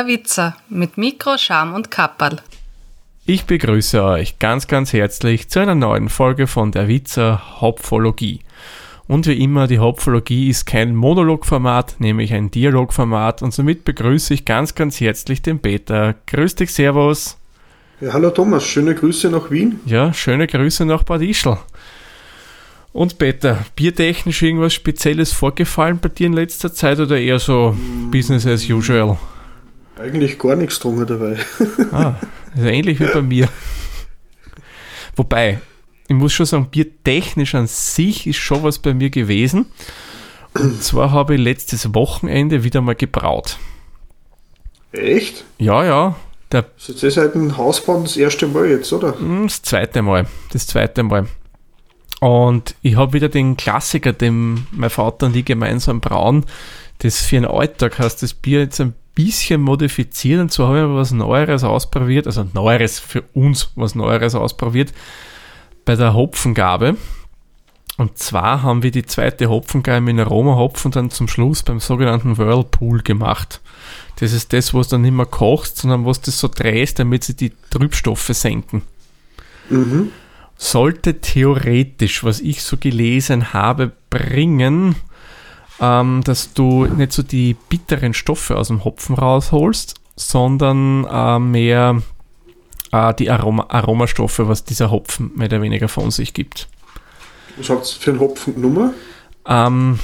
[0.00, 2.38] Der Witzer mit Mikro, Scham und Kapperl.
[3.26, 8.40] Ich begrüße euch ganz, ganz herzlich zu einer neuen Folge von der Witzer Hopfologie.
[9.06, 14.46] Und wie immer, die Hopfologie ist kein Monologformat, nämlich ein Dialogformat und somit begrüße ich
[14.46, 16.14] ganz, ganz herzlich den Peter.
[16.28, 17.36] Grüß dich, Servus.
[18.00, 19.80] Ja, hallo Thomas, schöne Grüße nach Wien.
[19.84, 21.58] Ja, schöne Grüße nach Bad Ischl.
[22.94, 28.10] Und Peter, biertechnisch irgendwas Spezielles vorgefallen bei dir in letzter Zeit oder eher so mm.
[28.10, 29.18] Business as usual?
[30.00, 31.36] Eigentlich gar nichts drunter dabei.
[31.92, 32.14] ah,
[32.56, 33.48] also ähnlich wie bei mir.
[35.14, 35.60] Wobei,
[36.08, 39.66] ich muss schon sagen, biertechnisch an sich ist schon was bei mir gewesen.
[40.54, 43.58] Und zwar habe ich letztes Wochenende wieder mal gebraut.
[44.92, 45.44] Echt?
[45.58, 46.16] Ja, ja.
[46.50, 49.18] Der ist jetzt eh seit dem Hausbau das erste Mal jetzt, oder?
[49.18, 50.26] Hm, das zweite Mal.
[50.52, 51.26] Das zweite Mal.
[52.20, 56.46] Und ich habe wieder den Klassiker, den mein Vater und ich gemeinsam brauen.
[56.98, 60.40] Das für einen Alltag heißt das Bier jetzt ein bisschen modifiziert.
[60.40, 64.92] Und zwar habe ich was Neueres ausprobiert, also Neueres für uns, was Neueres ausprobiert
[65.84, 66.96] bei der Hopfengabe.
[67.96, 73.02] Und zwar haben wir die zweite Hopfengabe mit Aroma-Hopfen dann zum Schluss beim sogenannten Whirlpool
[73.02, 73.60] gemacht.
[74.16, 77.36] Das ist das, was dann nicht mehr kochst, sondern was das so drehst, damit sie
[77.36, 78.82] die Trübstoffe senken.
[79.68, 80.12] Mhm.
[80.56, 84.96] Sollte theoretisch, was ich so gelesen habe, bringen,
[85.80, 92.02] ähm, dass du nicht so die bitteren Stoffe aus dem Hopfen rausholst, sondern äh, mehr
[92.92, 96.68] äh, die Aroma Aromastoffe, was dieser Hopfen mehr oder weniger von sich gibt.
[97.56, 98.92] Was habt ihr für einen Hopfennummer?
[99.46, 99.98] Ähm,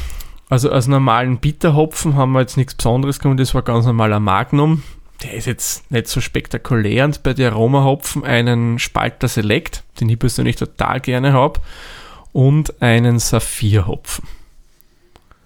[0.48, 4.82] also als normalen Bitterhopfen haben wir jetzt nichts Besonderes genommen, das war ganz normaler Magnum.
[5.22, 10.18] Der ist jetzt nicht so spektakulär und bei den Aromahopfen einen Spalter Select, den ich
[10.18, 11.60] persönlich total gerne habe,
[12.32, 14.28] und einen Saphirhopfen.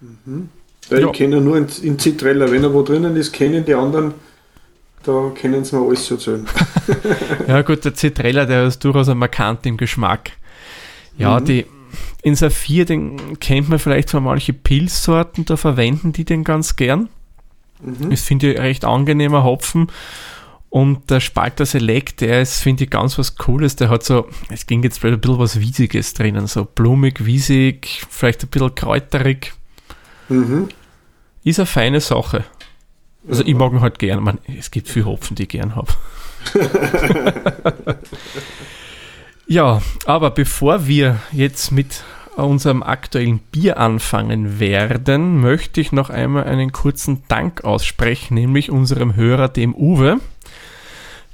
[0.01, 0.49] Mhm.
[0.91, 0.99] Ja.
[0.99, 4.15] Ich kenne nur in, in Zitrella, wenn er wo drinnen ist, kennen die anderen
[5.03, 6.47] da können sie mir alles erzählen.
[7.49, 10.33] ja gut, der Zitrella, der ist durchaus ein markant im Geschmack.
[11.17, 11.45] Ja, mhm.
[11.45, 11.67] die
[12.23, 17.09] in Saphir, den kennt man vielleicht von manchen Pilzsorten, da verwenden die den ganz gern.
[17.83, 18.13] Mhm.
[18.13, 19.89] Ich finde recht angenehmer Hopfen.
[20.69, 23.75] Und der Spalter Select, der ist, finde ich, ganz was Cooles.
[23.75, 28.45] Der hat so, es ging jetzt ein bisschen was Wiesiges drinnen, so blumig, wiesig, vielleicht
[28.45, 29.55] ein bisschen kräuterig.
[30.31, 30.69] Mhm.
[31.45, 32.45] Ist eine feine Sache.
[33.29, 34.23] Also ich mag ihn halt gern.
[34.23, 35.93] Man, es gibt viel Hopfen, die ich gern habe.
[39.47, 42.03] ja, aber bevor wir jetzt mit
[42.37, 49.15] unserem aktuellen Bier anfangen werden, möchte ich noch einmal einen kurzen Dank aussprechen, nämlich unserem
[49.17, 50.19] Hörer, dem Uwe.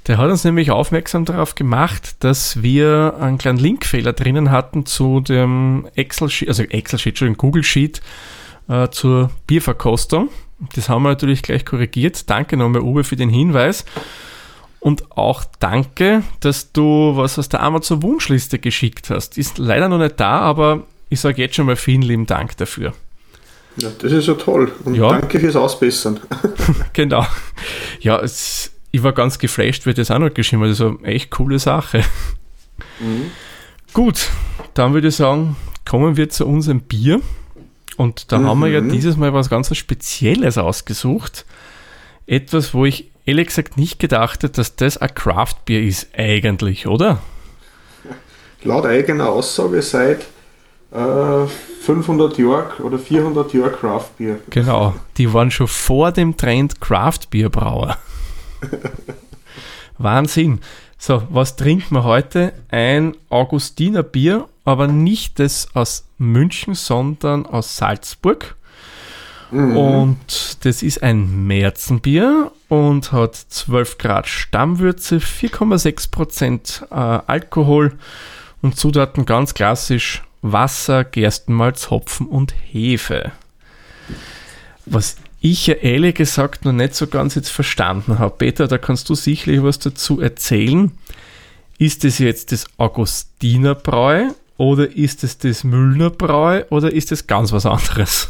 [0.07, 5.19] Der hat uns nämlich aufmerksam darauf gemacht, dass wir einen kleinen Linkfehler drinnen hatten zu
[5.19, 8.01] dem Excel-Sheet, also Excel-Sheet, schon Google Sheet
[8.67, 10.29] äh, zur Bierverkostung.
[10.75, 12.29] Das haben wir natürlich gleich korrigiert.
[12.29, 13.85] Danke nochmal, Uwe, für den Hinweis.
[14.79, 19.37] Und auch danke, dass du was aus der Amazon Wunschliste geschickt hast.
[19.37, 22.93] Ist leider noch nicht da, aber ich sage jetzt schon mal vielen lieben Dank dafür.
[23.77, 24.71] Ja, das ist ja toll.
[24.85, 25.09] Und ja.
[25.09, 26.19] danke fürs Ausbessern.
[26.93, 27.25] genau.
[27.99, 30.69] Ja, es, ich war ganz geflasht, wie das auch noch geschrieben hat.
[30.69, 32.03] Also echt coole Sache.
[32.99, 33.31] Mhm.
[33.93, 34.29] Gut,
[34.73, 35.55] dann würde ich sagen,
[35.87, 37.21] kommen wir zu unserem Bier.
[37.97, 38.47] Und da mhm.
[38.47, 38.91] haben wir ja mhm.
[38.91, 41.45] dieses Mal was ganz Spezielles ausgesucht.
[42.27, 47.19] Etwas, wo ich ehrlich gesagt nicht gedacht hätte, dass das ein Craft-Bier ist, eigentlich, oder?
[48.63, 50.27] Laut eigener Aussage seit
[50.91, 51.47] äh,
[51.81, 54.39] 500 Jahren oder 400 Jahren Craft-Bier.
[54.49, 57.97] Genau, die waren schon vor dem Trend Craft-Bierbrauer.
[59.97, 60.59] Wahnsinn.
[60.97, 62.53] So, was trinken wir heute?
[62.69, 68.55] Ein Augustiner Bier, aber nicht das aus München, sondern aus Salzburg.
[69.51, 69.77] Mhm.
[69.77, 77.97] Und das ist ein Märzenbier und hat 12 Grad Stammwürze, 4,6 Prozent äh, Alkohol
[78.61, 83.31] und Zutaten ganz klassisch Wasser, Gerstenmalz, Hopfen und Hefe.
[84.85, 88.35] Was ich ja ehrlich gesagt noch nicht so ganz jetzt verstanden habe.
[88.37, 90.91] Peter, da kannst du sicherlich was dazu erzählen.
[91.77, 97.65] Ist es jetzt das Augustinerbräu oder ist es das Müllnerbräu oder ist es ganz was
[97.65, 98.27] anderes?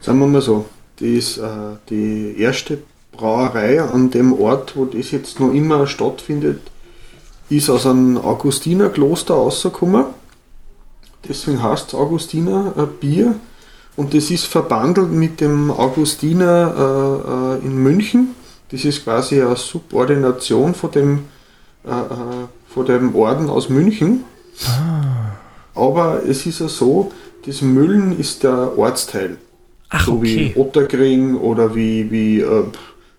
[0.00, 0.66] Sagen wir mal so,
[0.98, 1.48] das ist äh,
[1.90, 2.78] die erste
[3.12, 6.60] Brauerei an dem Ort, wo das jetzt noch immer stattfindet,
[7.48, 10.06] ist aus einem Augustinerkloster rausgekommen.
[11.28, 13.36] Deswegen heißt es Augustiner äh, Bier
[13.96, 18.34] und das ist verbandelt mit dem Augustiner äh, äh, in München.
[18.70, 21.24] Das ist quasi eine Subordination von dem,
[21.84, 24.24] äh, äh von dem Orden aus München.
[24.66, 24.95] Ah.
[25.76, 27.12] Aber es ist ja so,
[27.44, 29.36] das Müllen ist der Ortsteil.
[29.90, 30.52] Ach, so okay.
[30.54, 32.64] wie Otterkring oder wie, wie äh,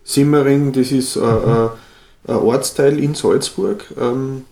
[0.03, 1.69] Simmering, das ist äh, äh,
[2.27, 3.85] ein Ortsteil in Salzburg.
[3.99, 4.43] Ähm,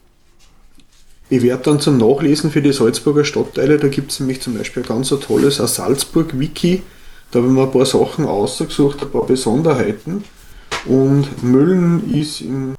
[1.30, 4.84] ich werde dann zum Nachlesen für die Salzburger Stadtteile, da gibt es nämlich zum Beispiel
[4.84, 6.84] ein ganz tolles Salzburg-Wiki.
[7.32, 10.24] Da habe ich mir ein paar Sachen ausgesucht, ein paar Besonderheiten.
[10.86, 12.76] Und Müllen ist ein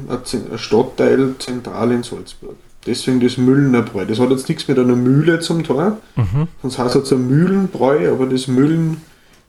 [0.56, 2.56] Stadtteil zentral in Salzburg.
[2.86, 4.06] Deswegen das Müllenerbräu.
[4.06, 6.48] Das hat jetzt nichts mit einer Mühle zum Tor, mhm.
[6.62, 8.98] sonst heißt es ein Mühlenbräu, aber das Müllen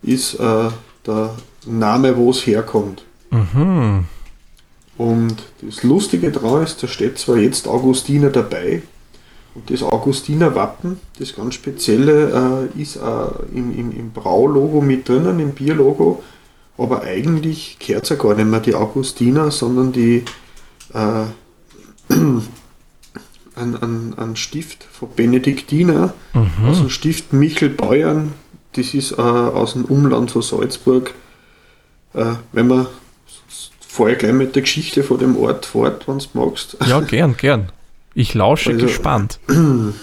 [0.01, 0.69] ist äh,
[1.06, 1.36] der
[1.66, 3.04] Name, wo es herkommt.
[3.30, 4.06] Mhm.
[4.98, 8.81] Und das Lustige daran ist, da steht zwar jetzt Augustiner dabei,
[9.57, 13.00] und das Augustiner Wappen, das ganz spezielle, äh, ist äh,
[13.56, 16.22] im, im, im Braulogo mit drinnen, im Bierlogo,
[16.78, 20.24] aber eigentlich kehrt es ja gar nicht mehr die Augustiner, sondern die
[20.94, 22.13] äh,
[23.57, 26.69] ein, ein, ein Stift von Benediktiner, mhm.
[26.69, 28.33] aus dem Stift Michel Beuern,
[28.74, 31.13] das ist äh, aus dem Umland von Salzburg.
[32.13, 32.88] Äh, wenn man
[33.80, 36.77] vorher gleich mit der Geschichte von dem Ort fort, wenn du magst.
[36.86, 37.71] Ja, gern, gern.
[38.13, 39.39] Ich lausche also, gespannt.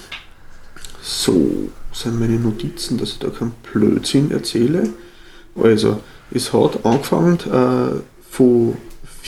[1.07, 4.89] So sind meine Notizen, dass ich da keinen Blödsinn erzähle.
[5.55, 6.01] Also,
[6.31, 8.75] es hat angefangen äh, von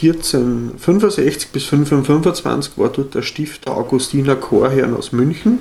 [0.02, 5.60] 1465 bis 1525 war dort der Stifter Augustiner Chorherrn aus München.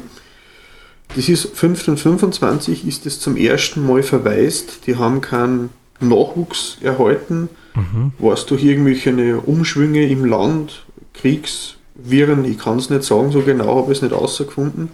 [1.14, 4.86] Das ist 1525 ist es zum ersten Mal verwaist.
[4.86, 7.48] Die haben keinen Nachwuchs erhalten.
[7.74, 8.12] Mhm.
[8.18, 10.84] War es durch irgendwelche Umschwünge im Land,
[11.14, 14.90] Kriegsviren, ich kann es nicht sagen, so genau habe ich es nicht ausgefunden.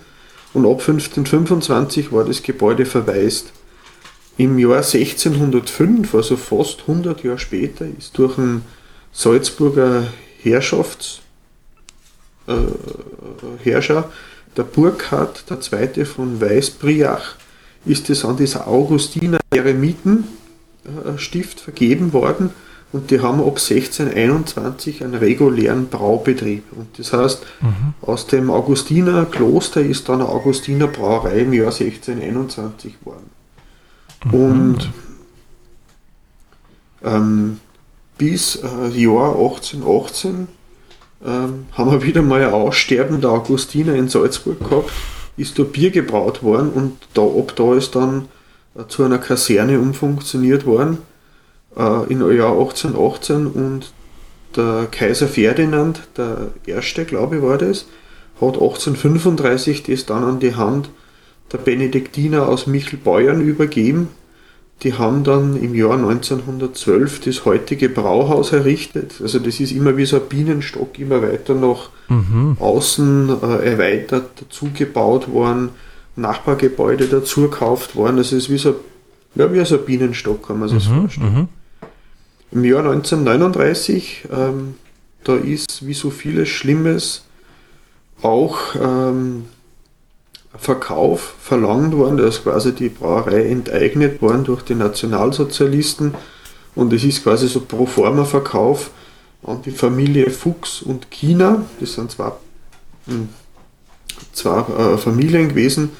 [0.54, 3.52] Und ab 1525 war das Gebäude verwaist.
[4.36, 8.62] Im Jahr 1605, also fast 100 Jahre später, ist durch einen
[9.12, 10.08] Salzburger
[10.42, 11.20] Herrschafts,
[12.46, 12.54] äh,
[13.62, 14.10] Herrscher,
[14.56, 16.04] der Burkhard II.
[16.04, 17.36] von Weißbriach,
[17.84, 22.50] ist es an dieser Augustiner Eremitenstift vergeben worden
[22.92, 26.64] und die haben ab 1621 einen regulären Braubetrieb.
[26.72, 27.94] Und das heißt, mhm.
[28.02, 33.30] aus dem Augustiner Kloster ist dann eine Augustiner Brauerei im Jahr 1621 geworden.
[34.24, 34.34] Mhm.
[34.34, 34.90] Und
[37.02, 37.60] ähm,
[38.22, 40.46] bis äh, Jahr 1818
[41.26, 44.92] ähm, haben wir wieder mal ein Aussterben der Augustiner in Salzburg gehabt,
[45.36, 48.28] ist da Bier gebraut worden und da, ab da ist dann
[48.76, 50.98] äh, zu einer Kaserne umfunktioniert worden
[51.76, 53.92] äh, im Jahr 1818 und
[54.54, 57.86] der Kaiser Ferdinand, der erste, glaube ich, war das,
[58.40, 60.90] hat 1835 das dann an die Hand
[61.50, 64.10] der Benediktiner aus Michelbeuern übergeben
[64.82, 69.14] die haben dann im Jahr 1912 das heutige Brauhaus errichtet.
[69.22, 72.56] Also das ist immer wie so ein Bienenstock immer weiter nach mhm.
[72.58, 75.70] außen äh, erweitert, dazugebaut worden,
[76.16, 78.18] Nachbargebäude dazu gekauft worden.
[78.18, 78.74] Also es ist wie so,
[79.36, 81.00] ja, wie so ein Bienenstock, kann man sich mhm.
[81.02, 81.34] vorstellen.
[81.34, 81.48] Mhm.
[82.50, 84.74] Im Jahr 1939, ähm,
[85.22, 87.24] da ist wie so vieles Schlimmes
[88.20, 89.44] auch ähm,
[90.58, 96.14] Verkauf verlangt worden, da ist quasi die Brauerei enteignet worden durch die Nationalsozialisten
[96.74, 98.90] und es ist quasi so pro forma Verkauf
[99.42, 102.32] an die Familie Fuchs und China, das sind zwei,
[103.06, 103.28] hm,
[104.32, 105.90] zwei äh, Familien gewesen.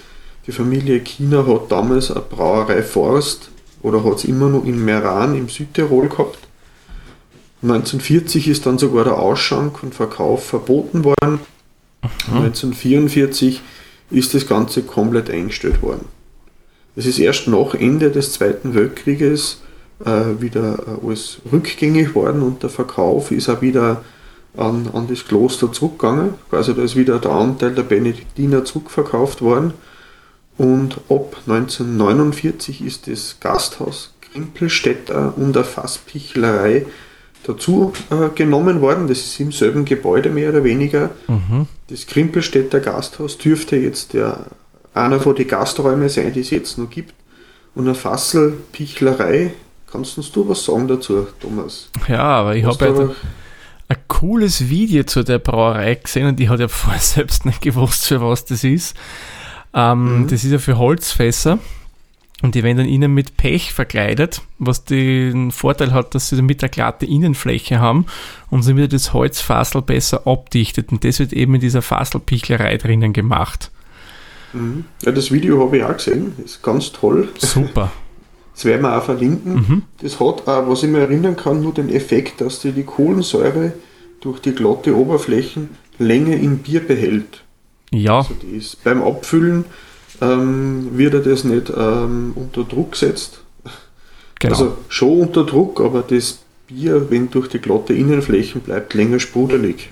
[0.47, 3.51] Die Familie China hat damals eine Brauerei Forst
[3.83, 6.39] oder hat es immer noch in Meran im Südtirol gehabt.
[7.63, 11.41] 1940 ist dann sogar der Ausschank und Verkauf verboten worden.
[12.29, 12.37] Mhm.
[12.37, 13.61] 1944
[14.13, 16.07] ist das Ganze komplett eingestellt worden.
[16.95, 19.63] Es ist erst nach Ende des Zweiten Weltkrieges
[20.05, 24.05] äh, wieder äh, alles rückgängig worden und der Verkauf ist auch wieder
[24.57, 26.35] an, an das Kloster zurückgegangen.
[26.51, 29.73] Also da ist wieder der Anteil der Benediktiner zurückverkauft worden.
[30.59, 36.87] Und ab 1949 ist das Gasthaus Krimpelstädter und der Fasspichlerei
[37.45, 39.09] dazu äh, genommen worden.
[39.09, 41.11] Das ist im selben Gebäude mehr oder weniger.
[41.29, 41.67] Mhm.
[41.89, 44.47] Das Krimpelstädter Gasthaus dürfte jetzt der,
[44.95, 47.15] einer von den Gasträumen sein, die es jetzt noch gibt.
[47.75, 49.53] Und eine Fasselpichlerei.
[49.91, 51.91] Kannst du was sagen dazu, Thomas?
[52.09, 53.11] Ja, aber ich habe ja
[53.89, 58.07] ein cooles Video zu der Brauerei gesehen und ich hatte ja vorher selbst nicht gewusst,
[58.07, 58.97] für was das ist.
[59.75, 60.29] Ähm, mhm.
[60.29, 61.59] Das ist ja für Holzfässer.
[62.43, 66.63] Und die werden dann innen mit Pech verkleidet, was den Vorteil hat, dass sie damit
[66.63, 68.07] eine glatte Innenfläche haben
[68.51, 70.91] und so wird das Holzfassel besser abdichtet.
[70.91, 73.71] Und das wird eben in dieser Fasselpichlerei drinnen gemacht.
[74.53, 74.85] Mhm.
[75.03, 76.35] Ja, das Video habe ich auch gesehen.
[76.45, 77.29] Ist ganz toll.
[77.39, 77.93] Super.
[78.55, 79.55] Das werden wir auch verlinken.
[79.55, 79.83] Mhm.
[80.03, 83.73] Das hat auch, was ich mir erinnern kann, nur den Effekt, dass die, die Kohlensäure
[84.21, 87.45] durch die glatte Oberflächen länger im Bier behält.
[87.91, 88.19] Ja.
[88.19, 89.65] Also die ist beim Abfüllen
[90.23, 93.41] ähm, wird er das nicht ähm, unter Druck gesetzt.
[94.39, 94.55] Genau.
[94.55, 96.39] Also schon unter Druck, aber das
[96.69, 99.91] Bier, wenn durch die glatte Innenflächen bleibt, länger sprudelig.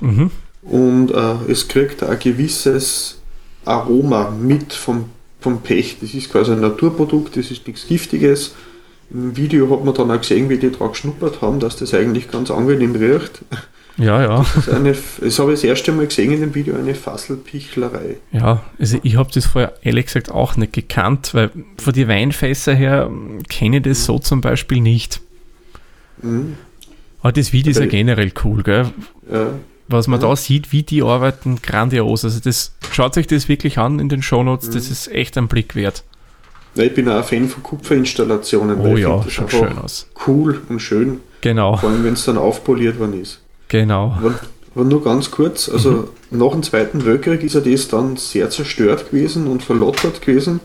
[0.00, 0.30] Mhm.
[0.62, 3.18] Und äh, es kriegt ein gewisses
[3.64, 5.98] Aroma mit vom, vom Pech.
[6.00, 8.54] Das ist quasi ein Naturprodukt, das ist nichts Giftiges.
[9.10, 12.30] Im Video hat man dann auch gesehen, wie die drauf geschnuppert haben, dass das eigentlich
[12.30, 13.42] ganz angenehm riecht.
[13.98, 14.46] Ja, ja.
[14.54, 18.16] Das, eine, das habe ich das erste Mal gesehen in dem Video, eine Fasselpichlerei.
[18.32, 22.74] Ja, also ich habe das vorher ehrlich gesagt auch nicht gekannt, weil von den Weinfässer
[22.74, 23.10] her
[23.48, 25.20] kenne ich das so zum Beispiel nicht.
[26.22, 26.56] Mhm.
[27.22, 28.86] Aber das Video ist ja generell cool, gell?
[29.32, 29.46] Ja.
[29.88, 30.28] Was man Ja.
[30.28, 32.24] da sieht, wie die arbeiten, grandios.
[32.24, 34.72] Also das schaut euch das wirklich an in den Shownotes, Mhm.
[34.74, 36.04] das ist echt ein Blick wert.
[36.74, 40.06] Ja, ich bin auch ein Fan von Kupferinstallationen, Oh ja, das schaut schön aus.
[40.26, 43.40] cool und schön, Genau, vor allem wenn es dann aufpoliert worden ist.
[43.68, 44.16] Genau.
[44.18, 44.34] Aber,
[44.84, 49.46] nur ganz kurz, also nach dem Zweiten Weltkrieg ist ja das dann sehr zerstört gewesen
[49.46, 50.60] und verlottert gewesen.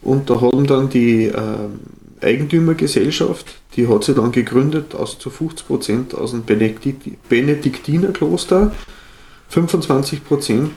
[0.00, 1.80] Und da haben dann die ähm,
[2.22, 8.70] Eigentümergesellschaft, die hat sie dann gegründet aus zu 50% aus dem Benedikt Benediktinerkloster.
[9.52, 10.68] 25%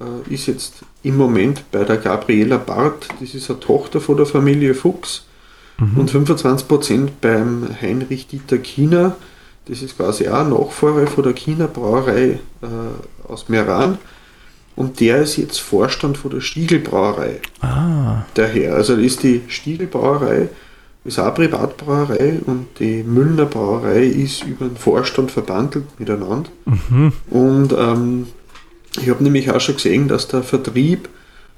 [0.00, 4.26] äh, ist jetzt im Moment bei der Gabriela Barth, das ist eine Tochter von der
[4.26, 5.26] Familie Fuchs.
[5.96, 9.16] Und 25% beim Heinrich Dieter Kiener,
[9.66, 13.98] das ist quasi auch ein Nachfahre von der Kiener Brauerei äh, aus Meran.
[14.76, 17.40] Und der ist jetzt Vorstand von der Stiegel Brauerei.
[17.60, 20.48] Ah, Daher, also ist die Stiegel Brauerei,
[21.04, 26.50] ist auch eine Privatbrauerei und die Müllner Brauerei ist über den Vorstand verbandelt miteinander.
[26.64, 27.12] mhm.
[27.30, 28.26] Und ähm,
[29.00, 31.08] ich habe nämlich auch schon gesehen, dass der Vertrieb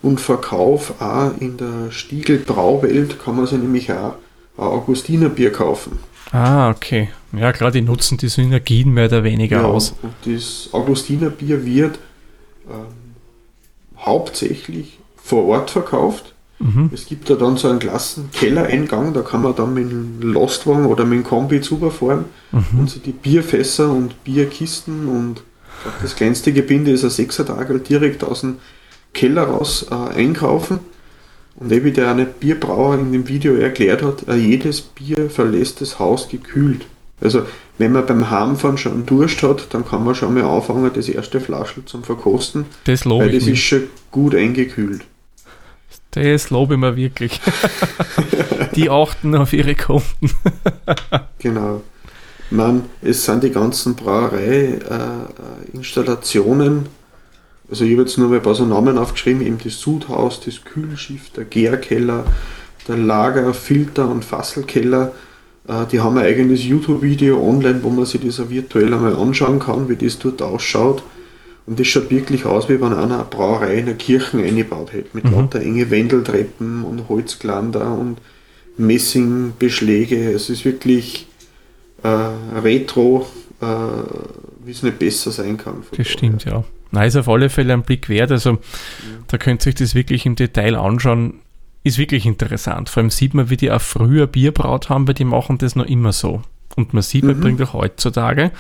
[0.03, 4.15] und Verkauf auch in der Stiegel Brauwelt kann man sich nämlich auch
[4.59, 5.99] ein Augustinerbier kaufen.
[6.33, 7.09] ah, okay.
[7.37, 9.95] Ja, klar, die nutzen die Synergien mehr oder weniger aus.
[10.03, 11.99] Und das Augustinerbier wird
[12.69, 12.87] ähm,
[13.99, 16.35] hauptsächlich vor Ort verkauft.
[16.59, 16.91] Mhm.
[16.95, 20.87] Es gibt da dann so einen klassen Kellereingang, da kann man dann mit dem Lastwagen
[20.87, 22.79] oder mit dem Kombi zufahren Mhm.
[22.81, 25.43] und sich die Bierfässer und Bierkisten und
[26.01, 28.57] das kleinste Gebinde ist ein Sechsertagel direkt aus dem
[29.13, 30.79] Keller raus äh, einkaufen.
[31.57, 35.99] Und wie der eine Bierbrauer in dem Video erklärt hat, äh, jedes Bier verlässt das
[35.99, 36.87] Haus gekühlt.
[37.21, 37.43] Also
[37.79, 41.41] wenn man beim Heimfahren schon Durst hat, dann kann man schon mal anfangen, das erste
[41.41, 43.53] Flaschel zum Verkosten, Das lobe weil ich das mir.
[43.53, 45.03] ist schon gut eingekühlt.
[46.13, 47.41] Das lobe ich mir wirklich.
[48.75, 50.31] die achten auf ihre Kunden.
[51.39, 51.83] Genau.
[52.51, 56.87] Man, es sind die ganzen Brauerei-Installationen.
[57.71, 60.65] also ich habe jetzt nur mal ein paar so Namen aufgeschrieben, eben das Sudhaus, das
[60.65, 62.25] Kühlschiff, der Gärkeller,
[62.89, 65.13] der Lager, Filter und Fasselkeller.
[65.69, 69.89] Äh, die haben ein eigenes YouTube-Video online, wo man sich das virtuell einmal anschauen kann,
[69.89, 71.03] wie das dort ausschaut.
[71.67, 75.09] Und das schaut wirklich aus, wie wenn einer eine Brauerei in eine Kirche eingebaut hätte,
[75.15, 75.33] mit Mhm.
[75.33, 78.19] lauter enge Wendeltreppen und Holzglander und
[78.79, 80.31] Messingbeschläge.
[80.33, 81.27] Es ist wirklich
[82.03, 83.27] äh, retro,
[83.61, 83.67] äh,
[84.65, 85.83] wie es nicht besser sein kann.
[85.97, 86.63] Das stimmt, ja.
[86.93, 88.31] Na, ist auf alle Fälle ein Blick wert.
[88.31, 88.59] Also,
[89.29, 91.41] da könnt ihr euch das wirklich im Detail anschauen.
[91.87, 92.89] Ist wirklich interessant.
[92.89, 95.77] Vor allem sieht man, wie die auch früher Bier braut haben, weil die machen das
[95.77, 96.43] noch immer so.
[96.75, 97.41] Und man sieht, man Mhm.
[97.41, 98.51] bringt auch heutzutage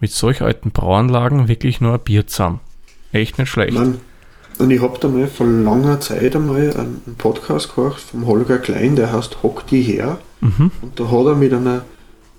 [0.00, 2.60] mit solch alten Brauanlagen wirklich nur ein Bier zusammen.
[3.12, 3.72] Echt nicht schlecht.
[3.72, 3.98] Man,
[4.58, 8.94] und ich habe da mal vor langer Zeit einmal einen Podcast gehört vom Holger Klein,
[8.94, 10.18] der heißt Hock die her.
[10.40, 10.70] Mhm.
[10.80, 11.82] Und da hat er mit einer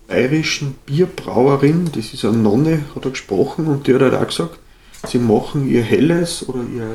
[0.08, 4.58] bayerischen Bierbrauerin, das ist eine Nonne, hat er gesprochen und die hat halt auch gesagt,
[5.05, 6.88] sie machen ihr Helles oder ihr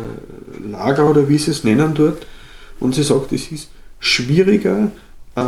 [0.70, 2.26] Lager oder wie sie es nennen dort.
[2.81, 4.90] Und sie sagt, es ist schwieriger,
[5.37, 5.43] äh,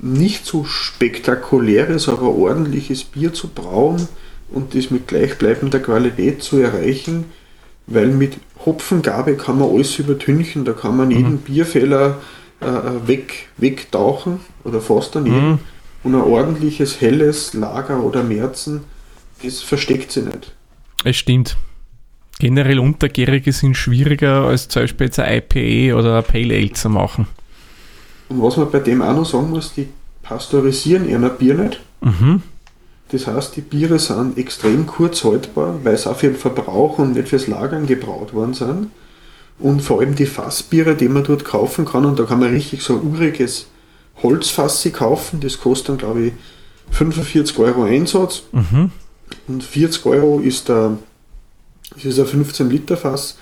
[0.00, 4.08] nicht so spektakuläres, aber ordentliches Bier zu brauen
[4.50, 7.26] und das mit gleichbleibender Qualität zu erreichen,
[7.86, 12.20] weil mit Hopfengabe kann man alles übertünchen, da kann man jeden Bierfehler
[12.60, 12.66] äh,
[13.06, 15.50] weg, wegtauchen oder fast an jeden.
[15.50, 15.58] Mhm.
[16.04, 18.84] Und ein ordentliches helles Lager oder Märzen,
[19.42, 20.54] das versteckt sie nicht.
[21.04, 21.56] Es stimmt.
[22.38, 26.88] Generell Untergärige sind schwieriger als zum Beispiel jetzt ein IPA oder ein Pale Ale zu
[26.88, 27.26] machen.
[28.28, 29.88] Und was man bei dem auch noch sagen muss, die
[30.22, 31.80] pasteurisieren ihr Bier nicht.
[32.00, 32.42] Mhm.
[33.10, 37.14] Das heißt, die Biere sind extrem kurz haltbar, weil sie auch für den Verbrauch und
[37.14, 38.90] nicht fürs Lagern gebraut worden sind.
[39.58, 42.82] Und vor allem die Fassbiere, die man dort kaufen kann, und da kann man richtig
[42.82, 43.66] so ein uriges
[44.22, 46.32] Holzfass kaufen, das kostet dann glaube ich
[46.90, 48.42] 45 Euro Einsatz.
[48.52, 48.90] Mhm.
[49.46, 50.98] Und 40 Euro ist der,
[51.94, 53.38] das ist ein 15 Liter Fass,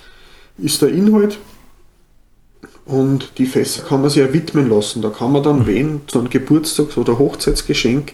[0.57, 1.37] ist der Inhalt.
[2.85, 5.01] Und die Fässer kann man sich ja widmen lassen.
[5.01, 8.13] Da kann man dann wen so ein Geburtstags- oder Hochzeitsgeschenk,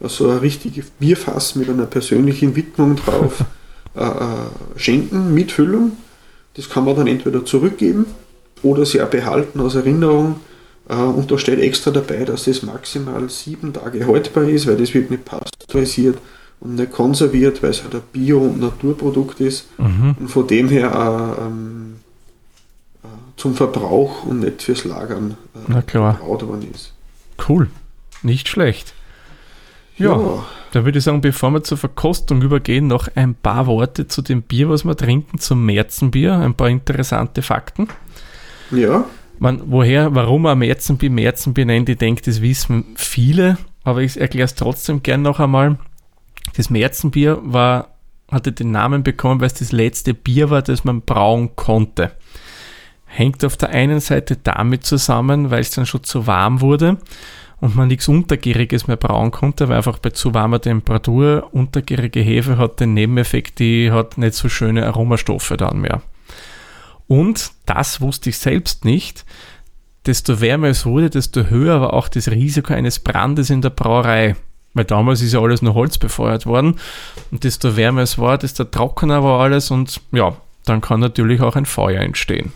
[0.00, 3.44] also ein richtiges Bierfass mit einer persönlichen Widmung drauf,
[3.96, 5.96] äh, äh, schenken mit Füllung.
[6.54, 8.04] Das kann man dann entweder zurückgeben
[8.62, 10.40] oder sie auch behalten als Erinnerung.
[10.90, 14.92] Äh, und da steht extra dabei, dass das maximal sieben Tage haltbar ist, weil das
[14.92, 16.18] wird nicht pasteurisiert
[16.62, 20.16] und nicht konserviert, weil es halt ein Bio- und Naturprodukt ist Mhm.
[20.18, 21.96] und von dem her auch ähm,
[23.04, 26.14] äh, zum Verbrauch und nicht fürs Lagern äh, Na klar.
[26.14, 26.92] gebraut worden ist.
[27.48, 27.68] Cool.
[28.22, 28.94] Nicht schlecht.
[29.98, 34.22] Ja, da würde ich sagen, bevor wir zur Verkostung übergehen, noch ein paar Worte zu
[34.22, 36.34] dem Bier, was wir trinken, zum Märzenbier.
[36.34, 37.88] Ein paar interessante Fakten.
[38.70, 39.04] ja,
[39.38, 44.46] Man, woher, warum er Märzenbier Märzenbier nennt, ich denke, das wissen viele, aber ich erkläre
[44.46, 45.76] es trotzdem gern noch einmal.
[46.56, 47.88] Das Märzenbier war,
[48.30, 52.12] hatte den Namen bekommen, weil es das letzte Bier war, das man brauen konnte.
[53.06, 56.98] Hängt auf der einen Seite damit zusammen, weil es dann schon zu warm wurde
[57.62, 62.58] und man nichts Untergäriges mehr brauen konnte, weil einfach bei zu warmer Temperatur untergärige Hefe
[62.58, 66.02] hat den Nebeneffekt, die hat nicht so schöne Aromastoffe dann mehr.
[67.06, 69.24] Und das wusste ich selbst nicht.
[70.06, 74.34] Desto wärmer es wurde, desto höher war auch das Risiko eines Brandes in der Brauerei.
[74.74, 76.78] Weil damals ist ja alles nur Holz befeuert worden.
[77.30, 79.70] Und desto wärmer es war, desto trockener war alles.
[79.70, 82.52] Und ja, dann kann natürlich auch ein Feuer entstehen.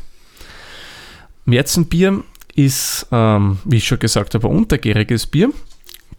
[1.45, 2.23] Märzenbier
[2.55, 5.51] ist, ähm, wie ich schon gesagt habe, ein untergäriges Bier.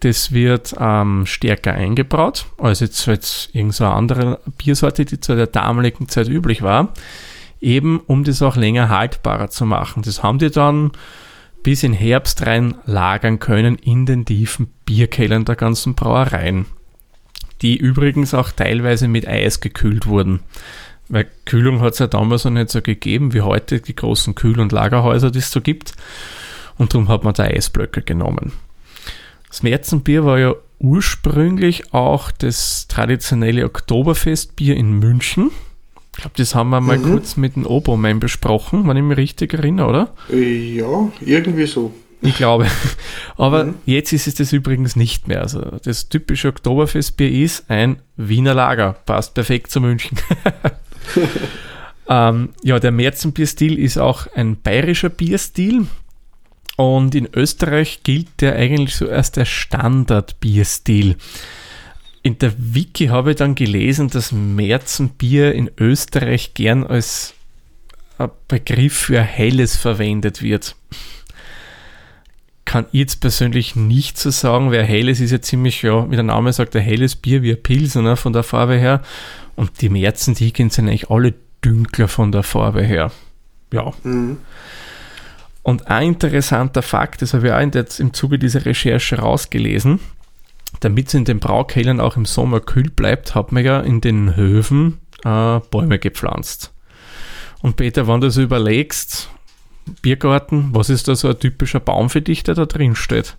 [0.02, 6.08] Das wird ähm, stärker eingebraut, als jetzt, jetzt irgendeine andere Biersorte, die zu der damaligen
[6.08, 6.94] Zeit üblich war
[7.62, 10.04] eben um das auch länger haltbarer zu machen.
[10.04, 10.92] Das haben die dann
[11.68, 16.66] bis in Herbst rein lagern können in den tiefen Bierkellern der ganzen Brauereien,
[17.62, 20.40] die übrigens auch teilweise mit Eis gekühlt wurden.
[21.10, 24.62] Weil Kühlung hat es ja damals noch nicht so gegeben wie heute die großen Kühl-
[24.62, 25.92] und Lagerhäuser, die es so gibt.
[26.78, 28.54] Und darum hat man da Eisblöcke genommen.
[29.50, 35.52] Das Märzenbier war ja ursprünglich auch das traditionelle Oktoberfestbier in München.
[36.18, 37.04] Ich glaube, das haben wir mal Mhm.
[37.12, 40.14] kurz mit dem Obermann besprochen, wenn ich mich richtig erinnere, oder?
[40.32, 41.94] Äh, ja, irgendwie so.
[42.22, 42.66] Ich glaube.
[43.38, 43.76] Aber Mhm.
[43.86, 45.42] jetzt ist es das übrigens nicht mehr.
[45.44, 48.94] Also das typische Oktoberfestbier ist ein Wiener Lager.
[49.06, 50.18] Passt perfekt zu München.
[52.10, 55.86] ähm, ja, der Märzenbierstil ist auch ein bayerischer Bierstil.
[56.78, 61.16] Und in Österreich gilt der eigentlich so als der Standardbierstil.
[62.28, 67.34] In der Wiki habe ich dann gelesen, dass Märzenbier in Österreich gern als
[68.50, 70.76] Begriff für helles verwendet wird.
[72.66, 76.24] Kann ich jetzt persönlich nicht so sagen, weil helles ist ja ziemlich, ja, wie der
[76.24, 79.04] Name sagt, ein helles Bier wie ein Pilsener von der Farbe her.
[79.56, 83.10] Und die Märzen, die sind eigentlich alle dünkler von der Farbe her.
[83.72, 83.94] Ja.
[84.04, 84.36] Mhm.
[85.64, 90.02] Und ein interessanter Fakt, das habe ich auch im Zuge dieser Recherche rausgelesen,
[90.80, 94.36] damit es in den Braukellern auch im Sommer kühl bleibt, hat man ja in den
[94.36, 96.74] Höfen äh, Bäume gepflanzt.
[97.62, 99.30] Und Peter, wenn du so überlegst,
[100.02, 103.38] Biergarten, was ist da so ein typischer Baum für dich, der da drin steht?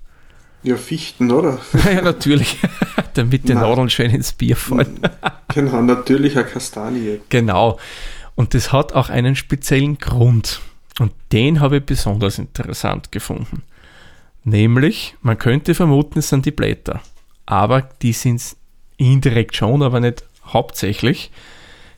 [0.63, 1.61] Ja, Fichten, oder?
[1.85, 2.59] ja, natürlich,
[3.15, 3.63] damit die Nein.
[3.63, 5.01] Nadeln schön ins Bier fallen.
[5.55, 7.21] Genau, natürlich eine Kastanie.
[7.29, 7.79] Genau.
[8.35, 10.61] Und das hat auch einen speziellen Grund.
[10.99, 13.63] Und den habe ich besonders interessant gefunden.
[14.45, 17.01] Nämlich, man könnte vermuten, es sind die Blätter.
[17.49, 18.57] Aber die sind es
[18.99, 21.31] indirekt schon, aber nicht hauptsächlich.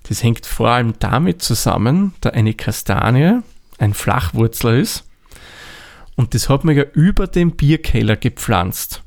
[0.05, 3.41] Das hängt vor allem damit zusammen, da eine Kastanie
[3.79, 5.05] ein Flachwurzler ist.
[6.15, 9.03] Und das hat man ja über den Bierkeller gepflanzt.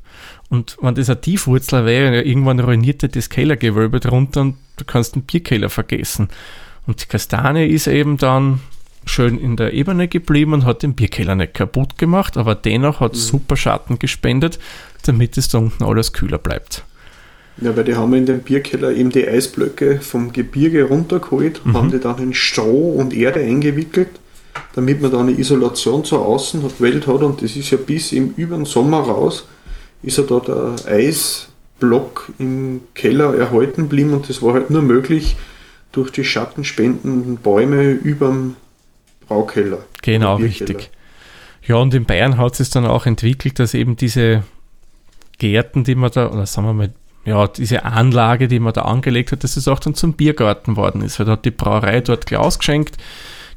[0.50, 5.14] Und wenn das ein Tiefwurzler wäre, irgendwann ruiniert er das Kellergewölbe drunter und du kannst
[5.14, 6.28] den Bierkeller vergessen.
[6.86, 8.60] Und die Kastanie ist eben dann
[9.06, 13.16] schön in der Ebene geblieben und hat den Bierkeller nicht kaputt gemacht, aber dennoch hat
[13.16, 14.58] super Schatten gespendet,
[15.08, 16.84] damit es da unten alles kühler bleibt.
[17.60, 22.00] Ja, weil die haben in dem Bierkeller eben die Eisblöcke vom Gebirge runtergeholt, haben die
[22.00, 24.08] dann in Stroh und Erde eingewickelt,
[24.74, 28.56] damit man da eine Isolation zur Außenwelt hat und das ist ja bis im über
[28.56, 29.46] den Sommer raus,
[30.02, 35.36] ist ja da der Eisblock im Keller erhalten geblieben und das war halt nur möglich
[35.92, 38.56] durch die schattenspendenden Bäume überm
[39.28, 39.84] Braukeller.
[40.02, 40.90] Genau, richtig.
[41.66, 44.42] Ja, und in Bayern hat es dann auch entwickelt, dass eben diese
[45.52, 46.92] Gärten, die man da, oder sagen wir mal,
[47.26, 51.02] ja, diese Anlage, die man da angelegt hat, dass es auch dann zum Biergarten worden
[51.02, 51.18] ist.
[51.18, 52.96] Weil da hat die Brauerei dort gleich ausgeschenkt.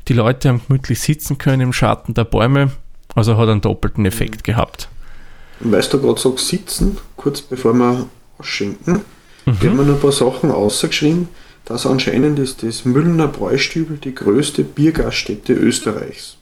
[0.08, 2.72] Die Leute haben gemütlich sitzen können im Schatten der Bäume.
[3.16, 4.90] Also hat einen doppelten Effekt gehabt.
[5.60, 9.02] Und weißt du gerade sagst, sitzen, kurz bevor wir ausschenken,
[9.46, 9.52] mhm.
[9.52, 11.30] haben wir noch ein paar Sachen ausgeschrieben,
[11.66, 16.38] dass anscheinend ist das Müllner Bräustübel die größte Biergaststätte Österreichs.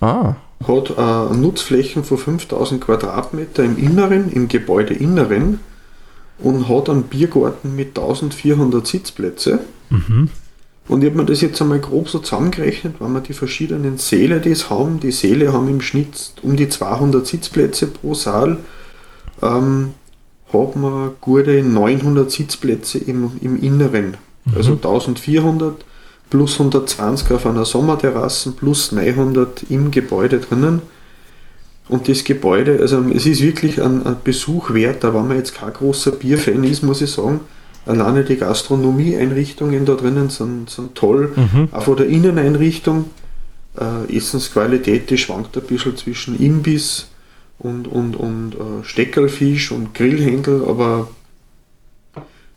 [0.00, 5.60] Ah, Hat äh, Nutzflächen von 5000 Quadratmeter im Inneren, im Gebäudeinneren
[6.38, 9.60] und hat einen Biergarten mit 1400 Sitzplätze.
[9.90, 10.30] mhm.
[10.88, 14.40] Und ich habe mir das jetzt einmal grob so zusammengerechnet, wenn wir die verschiedenen Säle,
[14.40, 18.58] die es haben, die Säle haben im Schnitt um die 200 Sitzplätze pro Saal,
[19.42, 19.94] ähm,
[20.52, 24.16] hat man gute 900 Sitzplätze im, im Inneren.
[24.54, 25.84] Also 1400
[26.30, 30.82] plus 120 auf einer Sommerterrasse plus 900 im Gebäude drinnen.
[31.88, 35.54] Und das Gebäude, also es ist wirklich ein, ein Besuch wert, da wenn man jetzt
[35.54, 37.40] kein großer Bierfan ist, muss ich sagen.
[37.86, 41.32] Alleine die Gastronomieeinrichtungen da drinnen sind, sind toll.
[41.70, 43.04] Auch von der Inneneinrichtung.
[43.78, 47.06] Äh, Essensqualität, die schwankt ein bisschen zwischen Imbiss
[47.58, 51.08] und, und, und äh, Steckerlfisch und Grillhändel, aber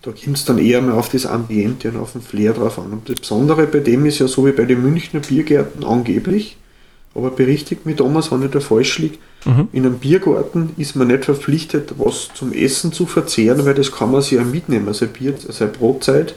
[0.09, 2.91] da kommt es dann eher mal auf das Ambiente und auf den Flair drauf an.
[2.91, 6.57] Und das Besondere bei dem ist ja so wie bei den Münchner Biergärten angeblich,
[7.13, 9.17] aber berichtigt mich damals, wenn ich da falsch liege,
[9.71, 14.11] in einem Biergarten ist man nicht verpflichtet, was zum Essen zu verzehren, weil das kann
[14.11, 16.35] man sich ja mitnehmen, sein Bier, seine Brotzeit.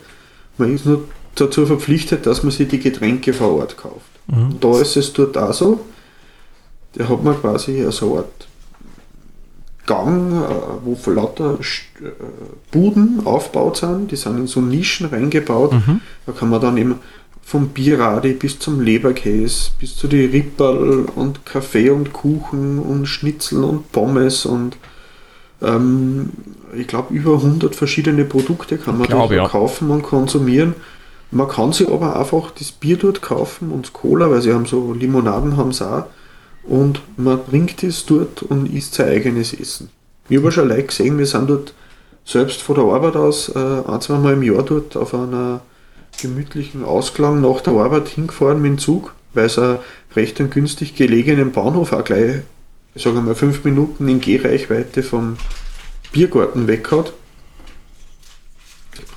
[0.57, 1.05] Man ist nur
[1.35, 4.07] dazu verpflichtet, dass man sich die Getränke vor Ort kauft.
[4.29, 5.81] Und da ist es dort auch so,
[6.95, 8.49] da hat man quasi so eine Art
[9.93, 11.59] Gang, äh, wo für lauter
[12.01, 12.09] äh,
[12.71, 15.75] Buden aufgebaut sind, die sind in so Nischen reingebaut.
[16.27, 16.95] Da kann man dann eben
[17.43, 23.65] vom Bierradi bis zum Leberkäse, bis zu die Ripperl und Kaffee und Kuchen und Schnitzel
[23.65, 24.77] und Pommes und
[25.61, 26.31] ähm,
[26.75, 29.49] ich glaube über 100 verschiedene Produkte kann man Glaub, dort ja.
[29.49, 30.75] kaufen und konsumieren.
[31.31, 34.67] Man kann sich aber einfach das Bier dort kaufen und das Cola, weil sie haben
[34.67, 36.07] so Limonaden haben sie auch.
[36.64, 39.90] Und man trinkt es dort und isst sein eigenes Essen.
[40.29, 41.75] Ich habe schon Leute gesehen, wir sind dort
[42.25, 45.61] selbst von der Arbeit aus äh, ein, zwei Mal im Jahr dort auf einer
[46.20, 49.79] gemütlichen Ausklang nach der Arbeit hingefahren mit dem Zug, weil es einen
[50.14, 52.42] recht einen günstig gelegenen Bahnhof auch gleich,
[52.94, 55.37] ich sage mal, fünf Minuten in Gehreichweite vom
[56.12, 57.12] Biergarten weg hat.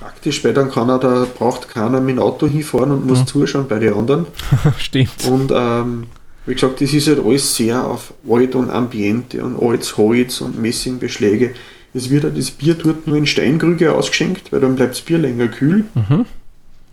[0.00, 3.68] Praktisch, weil dann kann er da, braucht keiner mit dem Auto hinfahren und muss zuschauen
[3.68, 4.26] bei den anderen.
[4.78, 5.26] Stimmt.
[5.28, 6.06] Und ähm,
[6.46, 10.60] wie gesagt, das ist halt alles sehr auf Alt und Ambiente und altes Holz und
[10.60, 11.54] Messingbeschläge.
[11.92, 15.18] Es wird halt das Bier dort nur in Steinkrüge ausgeschenkt, weil dann bleibt das Bier
[15.18, 15.86] länger kühl.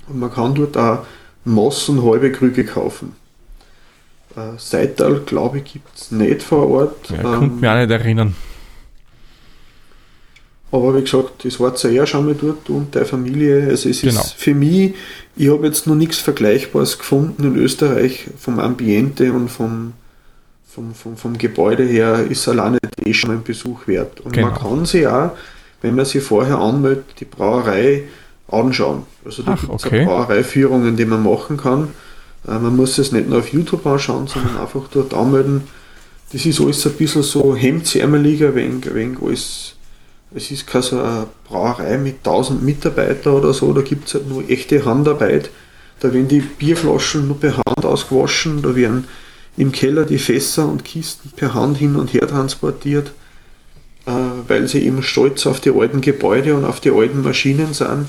[0.07, 1.05] Und man kann dort auch
[1.45, 3.13] Moss und halbe Krüge kaufen.
[4.35, 7.09] Äh, Seital, glaube ich, gibt es nicht vor Ort.
[7.09, 8.35] Ja, Ähm, konnte mich auch nicht erinnern.
[10.73, 13.67] Aber wie gesagt, das war ja schon mal dort und der Familie.
[13.69, 14.19] Also es Genau.
[14.21, 14.95] ist für mich,
[15.35, 19.93] ich habe jetzt noch nichts Vergleichbares gefunden in Österreich vom Ambiente und vom,
[20.67, 24.21] vom, vom, vom Gebäude her ist alleine eh schon ein Besuch wert.
[24.21, 24.59] Und man Genau.
[24.59, 25.31] kann sich auch,
[25.83, 28.03] wenn man sich vorher anmeldet, die Brauerei
[28.47, 29.03] anschauen.
[29.25, 30.05] Also da gibt es okay.
[30.05, 31.89] Brauereiführungen, die man machen kann.
[32.47, 35.63] Äh, Man muss es nicht nur auf YouTube anschauen, sondern einfach dort anmelden.
[36.31, 39.72] Das ist alles ein bisschen so hemdsärmeliger, wenn, wenn alles
[40.35, 44.27] es ist keine so eine Brauerei mit 1000 Mitarbeitern oder so, da gibt es halt
[44.29, 45.49] nur echte Handarbeit.
[45.99, 49.05] Da werden die Bierflaschen nur per Hand ausgewaschen, da werden
[49.55, 53.11] im Keller die Fässer und Kisten per Hand hin und her transportiert,
[54.05, 54.11] äh,
[54.47, 58.07] weil sie eben stolz auf die alten Gebäude und auf die alten Maschinen sind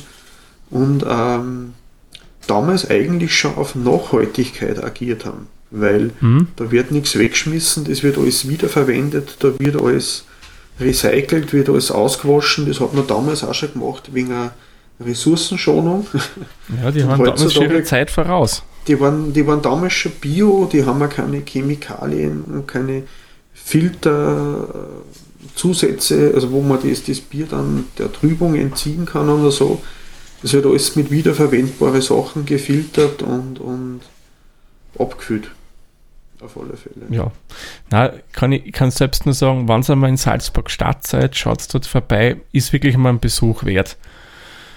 [0.71, 1.75] und ähm,
[2.47, 6.49] damals eigentlich schon auf Nachhaltigkeit agiert haben, weil Hm?
[6.57, 10.25] da wird nichts weggeschmissen, das wird alles wiederverwendet, da wird alles
[10.81, 12.67] recycelt, wird alles ausgewaschen.
[12.67, 14.53] Das hat man damals auch schon gemacht, wegen einer
[15.01, 16.07] Ressourcenschonung.
[16.83, 18.63] Ja, die waren damals schon ihre Zeit voraus.
[18.87, 23.05] Die waren, die waren damals schon bio, die haben ja keine Chemikalien und keine
[23.55, 29.81] Filterzusätze, also wo man das, das Bier dann der Trübung entziehen kann oder so.
[30.43, 34.01] Das wird alles mit wiederverwendbaren Sachen gefiltert und, und
[34.99, 35.51] abgefüllt.
[36.44, 37.07] Auf alle Fälle.
[37.09, 37.30] Ja.
[37.90, 41.72] Na, kann ich, kann selbst nur sagen, wenn ihr mal in Salzburg Stadt seid, schaut
[41.72, 43.96] dort vorbei, ist wirklich mal ein Besuch wert.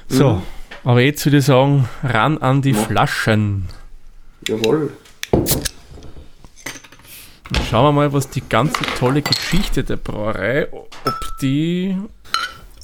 [0.07, 0.41] So, Mhm.
[0.85, 2.77] aber jetzt würde ich sagen, ran an die Ja.
[2.83, 3.67] Flaschen.
[4.47, 4.93] Jawohl.
[7.69, 10.87] Schauen wir mal, was die ganze tolle Geschichte der Brauerei, ob
[11.41, 11.97] die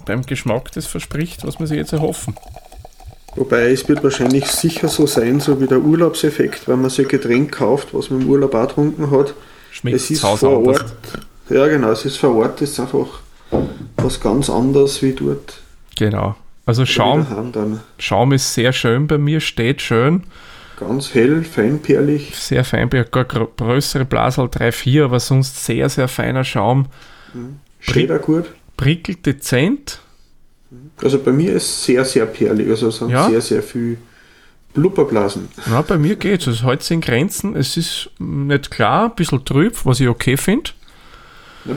[0.05, 2.35] beim Geschmack das verspricht, was wir sich jetzt erhoffen.
[3.35, 7.09] Wobei es wird wahrscheinlich sicher so sein, so wie der Urlaubseffekt, wenn man sich ein
[7.09, 9.33] Getränk kauft, was man im Urlaub auch getrunken hat.
[9.71, 10.67] Schmeckt es ist vor.
[10.67, 10.85] Ort.
[11.49, 13.07] Ja, genau, es ist vor Ort, es ist einfach
[13.97, 15.61] was ganz anderes wie dort.
[15.97, 16.35] Genau.
[16.65, 17.25] Also Schaum,
[17.97, 20.23] Schaum ist sehr schön bei mir, steht schön,
[20.79, 22.33] ganz hell, feinperlig.
[22.37, 26.85] sehr fein, bei gar grö- größere Blasel 3-4, aber sonst sehr, sehr feiner Schaum.
[27.79, 28.45] Steht auch gut.
[28.77, 29.99] Prickelt dezent,
[31.01, 32.69] Also bei mir ist sehr, sehr perlig.
[32.69, 33.29] Also es sind Ja?
[33.29, 33.97] sehr, sehr viel
[34.73, 35.49] Blubberblasen.
[35.69, 36.47] Ja, bei mir geht's.
[36.47, 37.55] Es hält sich in Grenzen.
[37.55, 40.71] Es ist nicht klar, ein bisschen trüb, was ich okay finde.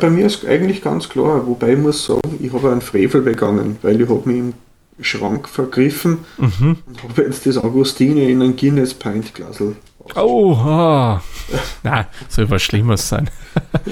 [0.00, 3.78] Bei mir ist eigentlich ganz klar, wobei ich muss sagen, ich habe einen Frevel begangen,
[3.82, 4.54] weil ich habe mich im,
[5.00, 6.78] Schrank vergriffen Mhm.
[6.87, 9.76] und habe jetzt das Augustine in ein Guinness Pint Glasel.
[10.14, 11.22] Oh, ah.
[11.82, 13.28] Nein, soll was Schlimmes sein.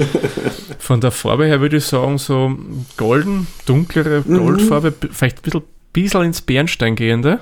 [0.79, 2.57] Von der Farbe her würde ich sagen, so
[2.97, 5.63] golden, dunklere Goldfarbe, b- vielleicht ein bisschen,
[5.93, 7.41] bisschen ins Bernstein gehende.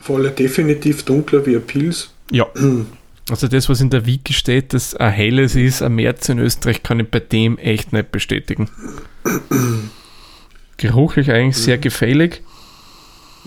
[0.00, 2.10] Vor allem definitiv dunkler wie ein Pilz.
[2.30, 2.46] Ja.
[3.28, 6.84] Also das, was in der Wiki steht, dass ein helles ist, ein März in Österreich,
[6.84, 8.68] kann ich bei dem echt nicht bestätigen.
[10.76, 12.42] Geruchlich eigentlich sehr gefällig.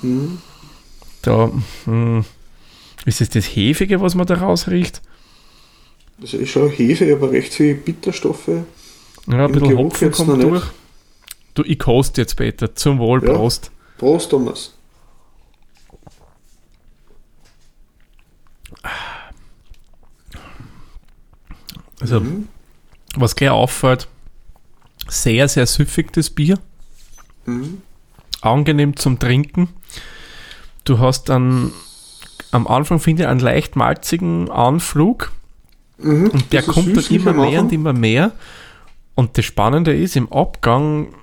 [0.01, 0.39] Mhm.
[1.21, 1.51] Da
[1.85, 2.25] hm,
[3.05, 5.01] ist es das Hefige, was man da rausriecht.
[6.19, 8.47] Das ist schon Hefe, aber recht viele Bitterstoffe.
[8.47, 10.43] Ja, ein bisschen Geruch Hopfen kommt nicht.
[10.49, 10.65] durch.
[11.53, 12.73] Du, ich koste jetzt, Peter.
[12.75, 13.33] Zum Wohl, Ja.
[13.33, 13.71] Prost.
[13.97, 14.73] Prost, Thomas.
[22.01, 22.47] Also, Mhm.
[23.15, 24.07] was gleich auffällt,
[25.07, 26.59] sehr, sehr süffig das Bier.
[27.49, 27.81] Mhm.
[28.41, 29.69] Angenehm zum Trinken.
[30.83, 31.71] Du hast dann
[32.51, 35.31] am Anfang, finde ich, einen leicht malzigen Anflug.
[35.97, 36.29] Mhm.
[36.29, 38.31] Und der kommt dann immer am mehr und immer mehr.
[39.15, 41.13] Und das Spannende ist, im Abgang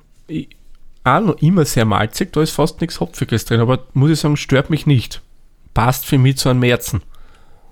[1.05, 4.37] auch noch immer sehr malzig, da ist fast nichts Hopfiges drin, aber muss ich sagen,
[4.37, 5.23] stört mich nicht.
[5.73, 7.03] Passt für mich zu einem Märzen.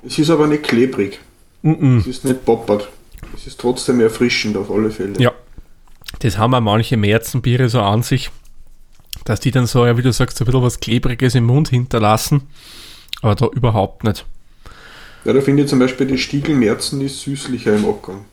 [0.07, 1.21] Es ist aber nicht klebrig.
[1.63, 1.99] Mhm.
[1.99, 2.89] Es ist nicht poppert.
[3.35, 5.21] Es ist trotzdem erfrischend auf alle Fälle.
[5.21, 5.33] Ja.
[6.21, 8.31] Das haben auch manche Märzenbiere so an sich,
[9.25, 12.43] dass die dann so, ja, wie du sagst, ein bisschen was Klebriges im Mund hinterlassen.
[13.23, 14.27] Aber da überhaupt nicht.
[15.25, 18.25] Ja, da finde ich zum Beispiel die Stiegelmerzen ist süßlicher im Abgang.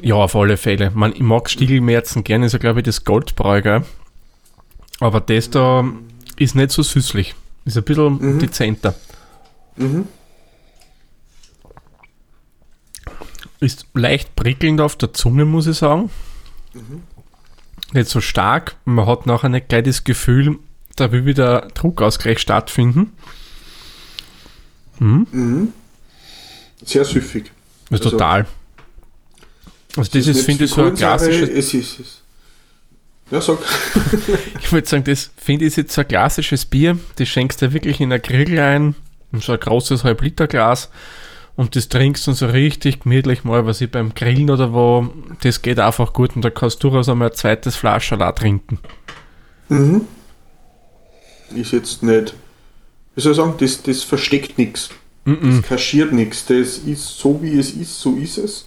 [0.00, 0.90] Ja, auf alle Fälle.
[0.94, 3.84] Man, ich mag Stiegelmerzen gerne, ist ja, glaube ich, das Goldbräu, gell?
[5.00, 5.84] Aber das da
[6.36, 7.34] ist nicht so süßlich.
[7.66, 8.38] Ist ein bisschen Mhm.
[8.38, 8.94] dezenter.
[9.76, 10.06] Mhm.
[13.60, 16.10] Ist leicht prickelnd auf der Zunge, muss ich sagen.
[17.94, 18.74] Nicht so stark.
[18.84, 20.58] Man hat nachher nicht gleich das Gefühl,
[20.96, 23.12] da will wieder Druckausgleich stattfinden.
[24.98, 25.26] Mhm.
[25.30, 25.68] Mhm.
[26.84, 27.52] Sehr süffig.
[27.90, 28.46] Also, total.
[29.96, 32.20] Also das ist, finde ich, so ein klassisches, Es ist es.
[33.30, 33.58] Ja, sag.
[34.60, 38.00] ich würde sagen, das finde ich jetzt so ein klassisches Bier, das schenkst du wirklich
[38.00, 38.96] in ein Grill ein,
[39.32, 40.90] in so ein großes Halb-Liter-Glas
[41.56, 45.08] und das trinkst du so richtig gemütlich mal, was ich beim Grillen oder wo,
[45.42, 48.78] das geht einfach gut und da kannst du durchaus einmal ein zweites Flasch auch trinken.
[49.68, 50.02] Mhm.
[51.54, 52.34] Ist jetzt nicht.
[53.14, 54.90] Wie soll ich sagen, das, das versteckt nichts.
[55.24, 55.38] Mhm.
[55.42, 56.46] Das kaschiert nichts.
[56.46, 58.66] Das ist so, wie es ist, so ist es.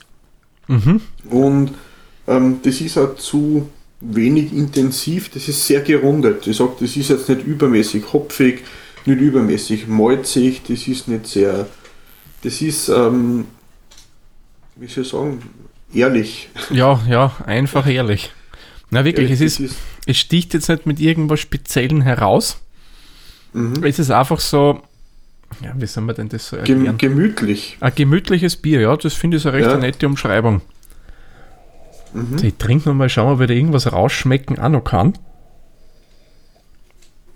[0.68, 1.02] Mhm.
[1.30, 1.74] Und
[2.28, 3.70] ähm, das ist auch zu
[4.00, 6.46] wenig intensiv, das ist sehr gerundet.
[6.46, 8.64] Ich sage, das ist jetzt nicht übermäßig hopfig,
[9.06, 11.68] nicht übermäßig malzig, das ist nicht sehr.
[12.44, 13.46] Das ist, ähm,
[14.76, 15.42] wie soll ich sagen,
[15.94, 16.50] ehrlich.
[16.70, 18.32] Ja, ja, einfach ehrlich.
[18.90, 22.58] Na wirklich, es Das ist, es sticht jetzt nicht mit irgendwas Speziellen heraus.
[23.54, 23.84] mhm.
[23.84, 24.82] Es ist einfach so,
[25.62, 26.98] ja, wie soll man denn das so erklären?
[26.98, 27.78] gemütlich.
[27.80, 29.72] Ein gemütliches Bier, ja, das finde ich so recht Ja.
[29.74, 30.62] eine nette Umschreibung.
[32.14, 32.38] Mhm.
[32.42, 35.18] Ich trinke noch mal, schauen, ob ich da irgendwas rausschmecken auch noch kann.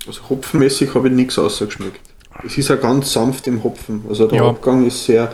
[0.07, 1.99] Also hopfenmäßig habe ich nichts ausgeschmeckt.
[2.45, 4.03] Es ist ja ganz sanft im Hopfen.
[4.09, 4.47] Also der Ja.
[4.49, 5.31] Abgang ist sehr,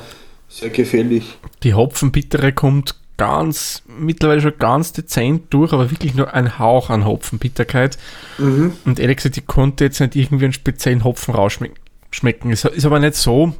[0.49, 1.37] sehr gefällig.
[1.63, 7.05] Die Hopfenbittere kommt ganz, mittlerweile schon ganz dezent durch, aber wirklich nur ein Hauch an
[7.05, 7.97] Hopfenbitterkeit.
[8.37, 8.73] Mhm.
[8.85, 11.77] Und ehrlich gesagt, ich konnte jetzt nicht irgendwie einen speziellen Hopfen rausschmecken.
[12.11, 12.51] Schmecken.
[12.51, 13.53] Es ist aber nicht so,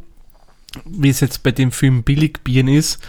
[0.86, 3.00] wie es jetzt bei dem Film Billigbieren ist.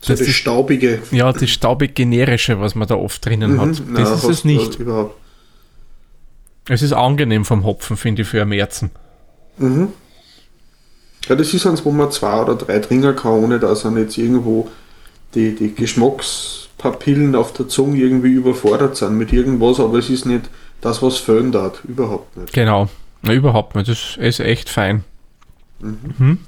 [0.00, 1.00] So Das das, staubige.
[1.10, 3.60] Ja, das staubig generische, was man da oft drinnen Mhm.
[3.60, 3.68] hat.
[3.70, 4.78] Das Nein, ist es nicht.
[4.78, 5.14] Überhaupt.
[6.68, 8.90] Es ist angenehm vom Hopfen, finde ich, für Märzen.
[9.58, 9.88] Mhm.
[11.28, 14.16] Ja, das ist eins, wo man zwei oder drei trinken kann, ohne dass dann jetzt
[14.16, 14.68] irgendwo
[15.34, 20.48] die, die Geschmackspapillen auf der Zunge irgendwie überfordert sind mit irgendwas, aber es ist nicht
[20.80, 21.84] das, was fehlen darf.
[21.84, 22.52] Überhaupt nicht.
[22.52, 22.88] Genau.
[23.22, 23.88] Na, überhaupt nicht.
[23.88, 25.04] Das ist echt fein.
[25.80, 25.98] Mhm.
[26.18, 26.38] Mhm.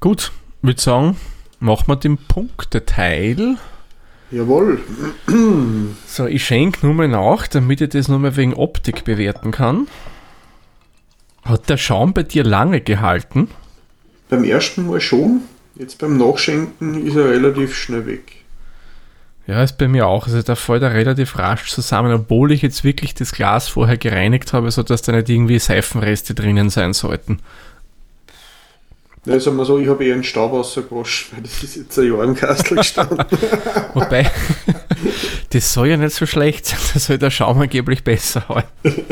[0.00, 1.16] Gut, würde sagen,
[1.60, 3.56] machen wir den Punkteteil.
[4.30, 4.80] Jawohl.
[6.06, 9.86] So, ich schenke nur mal nach, damit ich das nur mal wegen Optik bewerten kann.
[11.42, 13.48] Hat der Schaum bei dir lange gehalten?
[14.28, 15.42] Beim ersten Mal schon,
[15.74, 18.42] jetzt beim Nachschenken ist er relativ schnell weg.
[19.46, 20.26] Ja, ist bei mir auch.
[20.26, 24.52] Also da fällt er relativ rasch zusammen, obwohl ich jetzt wirklich das Glas vorher gereinigt
[24.52, 27.40] habe, sodass da nicht irgendwie Seifenreste drinnen sein sollten.
[29.24, 32.06] Ja, sagen wir so, ich habe eher einen Staub rausgewaschen, weil das ist jetzt ein
[32.06, 33.18] Jahr im Kastel gestanden.
[33.94, 34.30] Wobei,
[35.50, 38.70] das soll ja nicht so schlecht sein, das soll der Schaum angeblich besser halten.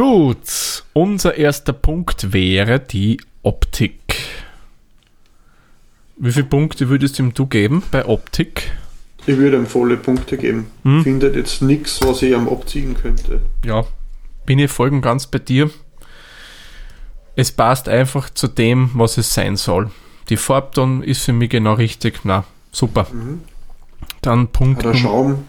[0.00, 4.00] Gut, unser erster Punkt wäre die Optik.
[6.16, 8.72] Wie viele Punkte würdest ihm du geben bei Optik?
[9.26, 10.68] Ich würde ihm volle Punkte geben.
[10.84, 11.02] Hm?
[11.02, 13.42] Findet jetzt nichts, was ich ihm abziehen könnte.
[13.62, 13.84] Ja,
[14.46, 15.68] bin ich voll und ganz bei dir.
[17.36, 19.90] Es passt einfach zu dem, was es sein soll.
[20.30, 22.20] Die Farbton ist für mich genau richtig.
[22.24, 23.06] Na, super.
[24.22, 24.82] Dann Punkt.
[24.82, 25.44] Der Schaum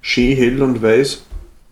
[0.00, 1.22] schön hell und weiß.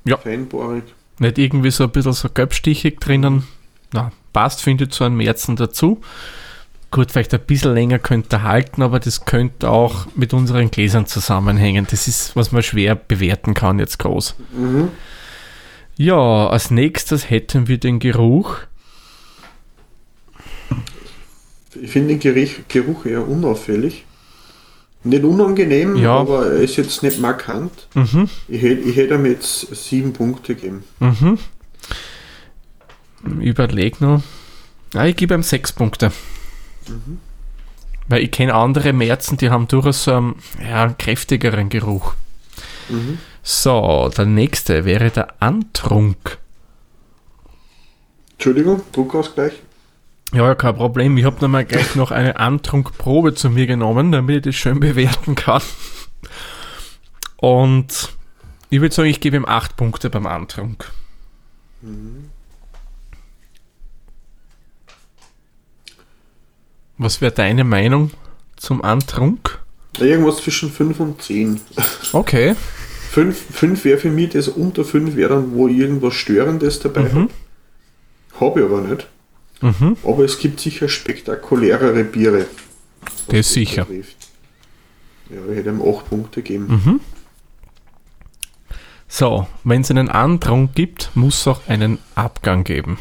[0.05, 0.16] Ja.
[0.16, 0.85] Feinporig.
[1.21, 3.45] Nicht irgendwie so ein bisschen so gelbstichig drinnen.
[3.93, 6.01] Na, passt, finde ich, zu einem Märzen dazu.
[6.91, 11.07] Gut, vielleicht ein bisschen länger könnte er halten, aber das könnte auch mit unseren Gläsern
[11.07, 11.87] zusammenhängen.
[11.89, 14.35] Das ist, was man schwer bewerten kann jetzt groß.
[14.57, 14.89] Mhm.
[15.97, 18.57] Ja, als nächstes hätten wir den Geruch.
[21.81, 24.07] Ich finde den Geruch, Geruch eher unauffällig.
[25.03, 26.17] Nicht unangenehm, Ja.
[26.19, 27.89] aber er ist jetzt nicht markant.
[27.95, 30.85] Mhm, Ich hätte, ich hätte ihm jetzt sieben Punkte gegeben.
[30.99, 31.39] mhm.
[33.41, 34.23] Überleg noch.
[34.95, 36.11] Ja, ich gebe ihm sechs Punkte.
[38.09, 42.15] Weil ich kenne andere Märzen, die haben durchaus so einen, ja, einen kräftigeren Geruch.
[42.89, 43.19] Mhm.
[43.43, 46.39] So, der nächste wäre der Antrunk.
[48.33, 49.53] Entschuldigung, Druckausgleich.
[50.33, 51.16] Ja, kein Problem.
[51.16, 55.35] Ich habe nochmal gleich noch eine Antrunkprobe zu mir genommen, damit ich das schön bewerten
[55.35, 55.62] kann.
[57.37, 58.11] Und
[58.69, 60.93] ich würde sagen, ich gebe ihm acht Punkte beim Antrunk.
[66.99, 68.11] Was wäre deine Meinung
[68.57, 69.59] zum Antrunk?
[69.99, 71.61] Irgendwas zwischen 5 und 10.
[72.12, 72.55] Okay.
[73.11, 77.12] 5, 5 wäre für mich das unter 5 wäre dann, wo irgendwas Störendes dabei Mhm.
[77.14, 77.29] habe.
[78.40, 79.09] Habe ich aber nicht.
[79.61, 79.96] Mhm.
[80.05, 82.46] Aber es gibt sicher spektakulärere Biere.
[83.29, 83.85] Das sicher.
[83.85, 84.16] betrifft.
[85.29, 86.66] Ja, ich hätte ihm 8 Punkte gegeben.
[86.68, 87.01] Mhm.
[89.07, 92.99] So, wenn es einen Antrunk gibt, muss es auch einen Abgang geben.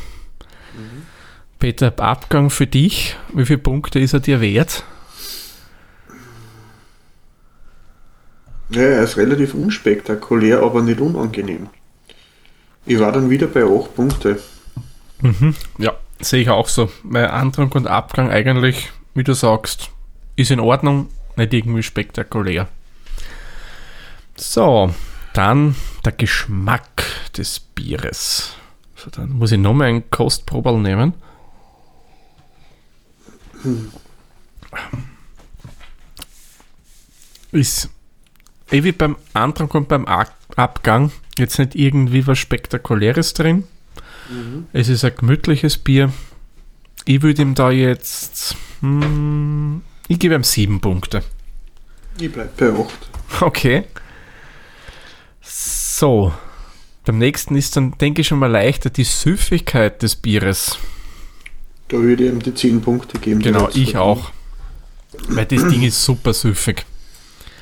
[1.60, 4.84] Peter, Abgang für dich, wie viele Punkte ist er dir wert?
[8.70, 11.68] Ja, er ist relativ unspektakulär, aber nicht unangenehm.
[12.86, 14.40] Ich war dann wieder bei 8 Punkte.
[15.78, 16.92] Ja, sehe ich auch so.
[17.04, 19.90] Weil Antrunk und Abgang eigentlich, wie du sagst,
[20.36, 22.68] ist in Ordnung, nicht irgendwie spektakulär.
[24.36, 24.94] So,
[25.34, 27.04] dann der Geschmack
[27.38, 28.54] des Bieres.
[28.96, 31.14] So, dann muss ich nochmal ein Kostproberl nehmen.
[37.52, 37.90] Ist
[38.72, 43.66] eh wie beim Antrag und beim Ab- Abgang jetzt nicht irgendwie was Spektakuläres drin.
[44.74, 46.12] Es ist ein gemütliches Bier.
[47.06, 48.56] Ich würde ihm da jetzt.
[48.82, 51.24] Hm, ich gebe ihm sieben Punkte.
[52.20, 53.42] Ich bleibe bei 8.
[53.42, 53.84] Okay.
[55.42, 56.34] So.
[57.06, 60.78] Beim nächsten ist dann, denke ich, schon mal leichter die Süffigkeit des Bieres.
[61.88, 63.42] Da würde ich ihm die 10 Punkte geben.
[63.42, 64.32] Genau, ich auch.
[65.30, 66.86] Weil das Ding ist super süffig.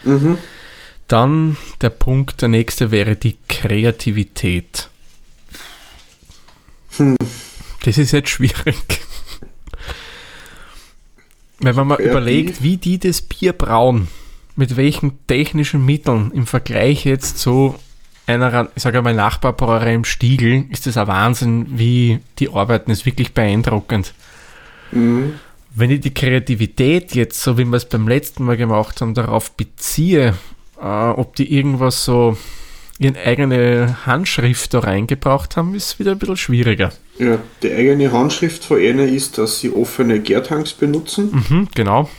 [0.03, 0.37] Mhm.
[1.07, 4.89] Dann der Punkt, der nächste wäre die Kreativität.
[6.97, 7.15] Hm.
[7.83, 9.01] Das ist jetzt schwierig.
[11.59, 14.07] Wenn man mal überlegt, wie die das Bier brauen,
[14.55, 17.75] mit welchen technischen Mitteln im Vergleich jetzt zu
[18.27, 22.91] einer, ich sage mal, Nachbarbrauerei im Stiegel, ist das ein Wahnsinn, wie die arbeiten.
[22.91, 24.13] Ist wirklich beeindruckend.
[24.91, 25.35] Mhm.
[25.73, 29.51] Wenn ich die Kreativität jetzt, so wie wir es beim letzten Mal gemacht haben, darauf
[29.51, 30.35] beziehe,
[30.81, 32.37] äh, ob die irgendwas so
[32.99, 36.91] ihre eigene Handschrift da reingebracht haben, ist wieder ein bisschen schwieriger.
[37.19, 41.45] Ja, die eigene Handschrift von ihnen ist, dass sie offene Gärtanks benutzen.
[41.49, 42.09] Mhm, genau.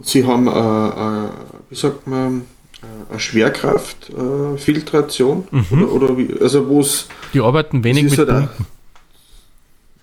[0.00, 1.28] Sie haben, äh, äh,
[1.70, 2.42] wie sagt man,
[2.82, 4.54] äh, eine Schwerkraftfiltration.
[4.54, 5.48] Äh, Filtration.
[5.70, 8.48] Oder, oder wie, also wo es Die arbeiten wenig mit halt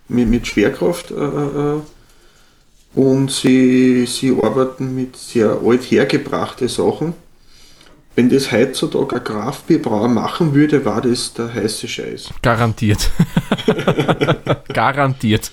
[0.10, 1.80] mit, mit Schwerkraft äh, äh,
[2.96, 7.14] und sie, sie arbeiten mit sehr alt hergebrachte Sachen.
[8.20, 12.28] Wenn das heutzutage ein Kraftbierbrauer machen würde, war das der heiße Scheiß.
[12.42, 13.12] Garantiert.
[14.74, 15.50] Garantiert.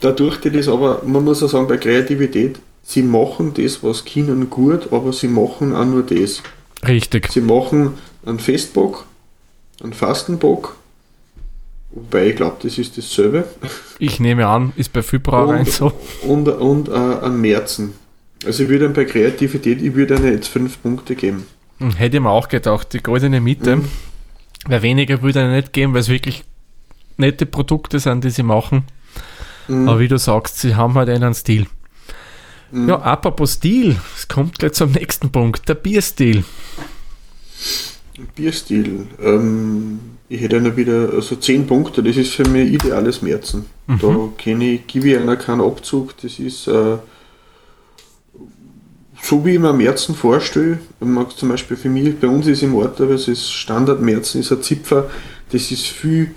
[0.00, 4.48] Dadurch, die das aber, man muss auch sagen, bei Kreativität, sie machen das, was können
[4.48, 6.40] gut, aber sie machen auch nur das.
[6.86, 7.32] Richtig.
[7.32, 7.94] Sie machen
[8.24, 9.06] einen Festbock,
[9.82, 10.76] einen Fastenbock,
[11.90, 13.44] wobei ich glaube, das ist dasselbe,
[13.98, 15.92] Ich nehme an, ist bei viel Brauereien und, so.
[16.22, 17.94] und, und äh, einen Märzen.
[18.46, 21.44] Also ich würde bei Kreativität, ich würde ihnen jetzt fünf Punkte geben.
[21.78, 23.82] Hätte ich mir auch gedacht, die goldene Mitte.
[24.66, 26.44] Weil weniger würde er nicht geben, weil es wirklich
[27.16, 28.84] nette Produkte sind, die sie machen.
[29.68, 29.88] Mhm.
[29.88, 31.66] Aber wie du sagst, sie haben halt einen Stil.
[32.72, 36.44] Ja, apropos Stil, es kommt gleich zum nächsten Punkt, der Bierstil.
[38.34, 39.06] Bierstil.
[39.22, 43.66] Ähm, ich hätte einer wieder, also 10 Punkte, das ist für mich ideales Märzen.
[43.86, 46.96] Da kenne ich, gebe ich einer keinen Abzug, das ist äh,
[49.26, 52.74] so wie ich mir Märzen vorstelle, mag zum Beispiel für mich, bei uns ist im
[52.74, 55.08] Ort, aber es ist Standardmärzen, ist ein Zipfer,
[55.50, 56.34] das ist viel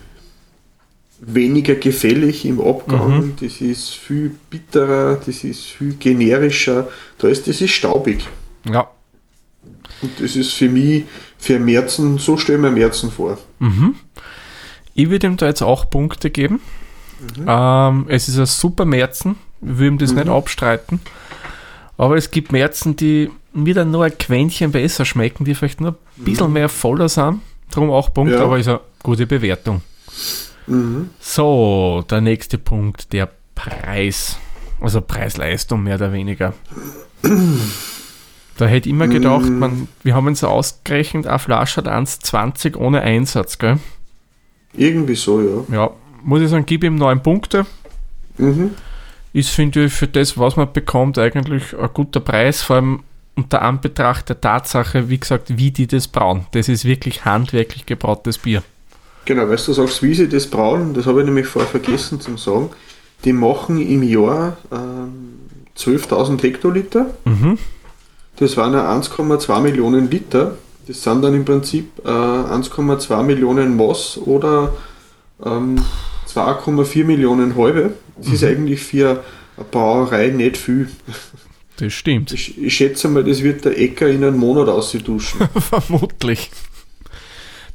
[1.20, 3.34] weniger gefällig im Abgang, Mhm.
[3.42, 8.26] das ist viel bitterer, das ist viel generischer, da ist das ist staubig.
[8.72, 8.88] Ja.
[10.02, 11.04] Und das ist für mich,
[11.40, 13.38] für Märzen, so stelle ich mir Märzen vor.
[14.94, 16.62] Ich würde ihm da jetzt auch Punkte geben.
[17.46, 21.02] Ähm, es ist ein super Märzen, ich will ihm das nicht abstreiten.
[21.98, 25.92] Aber es gibt Märzen, die mir dann nur ein Quäntchen besser schmecken, die vielleicht nur
[26.18, 27.42] ein bisschen mehr voller sind.
[27.72, 28.44] Darum auch Punkt, Ja.
[28.44, 29.82] aber ist eine gute Bewertung.
[30.68, 31.10] Mhm.
[31.20, 34.38] So, der nächste Punkt, der Preis.
[34.80, 36.54] Also Preis-Leistung mehr oder weniger.
[37.24, 43.02] Da hätte ich immer gedacht, man, wir haben uns ausgerechnet, eine Flasche hat 1,20 ohne
[43.02, 43.80] Einsatz, gell?
[44.74, 45.76] Irgendwie so, ja.
[45.76, 45.90] Ja,
[46.24, 47.66] muss ich sagen, gib ihm 9 Punkte.
[48.38, 48.72] Mhm.
[49.38, 53.04] Ist, finde ich, für das, was man bekommt, eigentlich ein guter Preis, vor allem
[53.36, 56.48] unter Anbetracht der Tatsache, wie gesagt, wie die das brauen.
[56.54, 58.64] Das ist wirklich handwerklich gebrautes Bier.
[59.26, 62.36] Genau, weißt du, sagst, wie sie das brauen, das habe ich nämlich vorher vergessen zu
[62.36, 62.72] sagen.
[63.26, 65.38] Die machen im Jahr ähm,
[65.78, 67.06] 12.000 Hektoliter.
[67.26, 67.60] Mhm.
[68.38, 70.58] Das waren ja 1,2 Millionen Liter.
[70.88, 74.74] Das sind dann im Prinzip äh, 1,2 Millionen Moss oder
[75.46, 75.80] ähm,
[76.28, 77.94] 2,4 Millionen Halbe.
[78.18, 79.24] Das ist eigentlich für
[79.56, 80.90] eine Brauerei nicht viel.
[81.78, 82.32] Das stimmt.
[82.32, 85.48] Ich, ich schätze mal, das wird der Äcker in einem Monat ausduschen.
[85.60, 86.50] Vermutlich.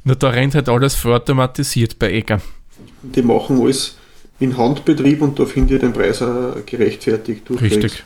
[0.03, 2.41] Nur da rennt halt alles vorautomatisiert bei Eger.
[3.01, 3.97] Die machen alles
[4.39, 7.47] in Handbetrieb und da finde ich den Preis auch gerechtfertigt.
[7.47, 7.75] durchwegs.
[7.75, 8.03] Richtig.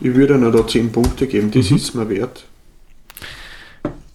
[0.00, 2.44] Ich würde ihnen da 10 Punkte geben, das ist mir wert.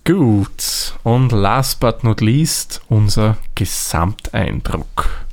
[0.03, 0.93] Gut.
[1.03, 5.24] Und last but not least unser Gesamteindruck.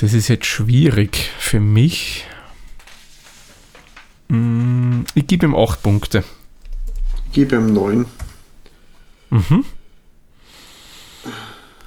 [0.00, 2.26] Das ist jetzt schwierig für mich.
[4.28, 6.24] Mm, Ich gebe ihm 8 Punkte.
[7.26, 8.06] Ich gebe ihm 9.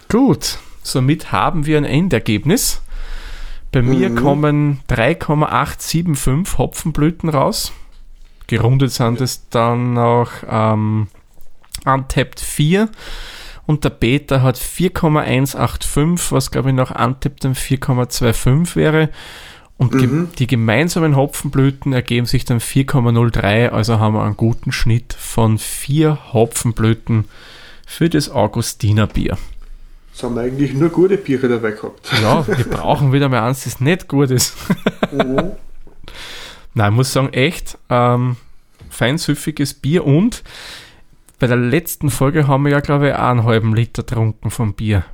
[0.10, 2.82] Gut, somit haben wir ein Endergebnis.
[3.72, 7.74] Bei mir kommen 3,875 Hopfenblüten raus.
[8.48, 11.08] Gerundet sind es dann auch ähm,
[11.86, 12.90] Untapped 4
[13.68, 19.10] und der Beta hat 4,185, was glaube ich nach Untapped dann 4,25 wäre.
[19.78, 20.30] Und ge Mhm.
[20.40, 26.34] die gemeinsamen Hopfenblüten ergeben sich dann 4,03, also haben wir einen guten Schnitt von 4
[26.34, 27.26] Hopfenblüten
[27.86, 29.38] für das Augustinerbier.
[30.16, 32.10] Es haben eigentlich nur gute Biere dabei gehabt.
[32.24, 34.56] Ja, wir brauchen wieder mal eins, das nicht gut ist.
[35.12, 35.52] Mhm.
[36.74, 38.36] Nein, ich muss sagen, echt ähm,
[38.90, 40.44] feinsüffiges Bier und
[41.40, 44.74] bei der letzten Folge haben wir ja, glaube ich, auch einen halben Liter getrunken vom
[44.74, 45.06] Bier.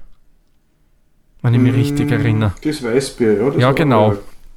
[1.42, 2.54] Wenn ich mich richtig erinnere.
[2.64, 3.50] Das Weißbier, ja.
[3.50, 4.16] Das Ja, genau.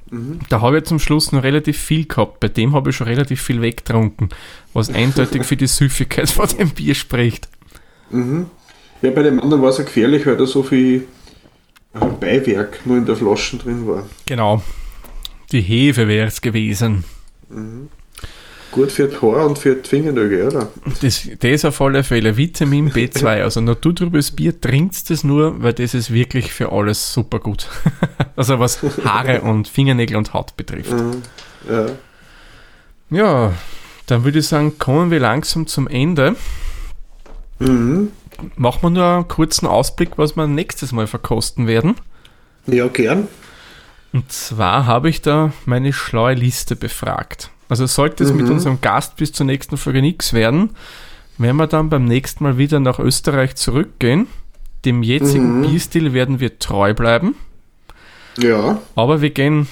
[0.09, 0.39] Mhm.
[0.47, 2.39] Da habe ich zum Schluss noch relativ viel gehabt.
[2.39, 4.29] Bei dem habe ich schon relativ viel weggetrunken,
[4.73, 7.49] was eindeutig für die Süffigkeit von dem Bier spricht.
[8.09, 8.45] Mhm.
[9.01, 11.07] Ja, bei dem anderen war es ja gefährlich, weil da so viel
[11.93, 14.05] äh, Beiwerk nur in der Flasche drin war.
[14.25, 14.63] Genau.
[15.51, 17.03] Die Hefe wäre es gewesen.
[18.77, 20.67] Gut für die Haare und für die Fingernägel, oder?
[21.01, 23.41] Das, das auf alle Fälle Vitamin B2.
[23.41, 27.67] Also naturtrübes Bier trinkt das nur, weil das ist wirklich für alles super gut.
[28.35, 30.91] also was Haare und Fingernägel und Haut betrifft.
[30.91, 31.23] Mhm.
[31.67, 31.85] Ja.
[33.09, 33.53] Ja,
[34.05, 36.35] dann würde ich sagen, kommen wir langsam zum Ende.
[37.57, 38.11] Mhm.
[38.57, 41.95] Machen wir nur einen kurzen Ausblick, was wir nächstes Mal verkosten werden.
[42.67, 43.27] ja, gern.
[44.13, 47.49] Und zwar habe ich da meine schlaue Liste befragt.
[47.69, 48.53] Also sollte es mit Mhm.
[48.53, 50.71] unserem Gast bis zur nächsten Folge nichts werden,
[51.37, 54.27] werden wir dann beim nächsten Mal wieder nach Österreich zurückgehen.
[54.85, 55.67] Dem jetzigen Mhm.
[55.69, 57.35] Bierstil werden wir treu bleiben,
[58.37, 58.79] Ja.
[58.95, 59.67] aber wir gehen,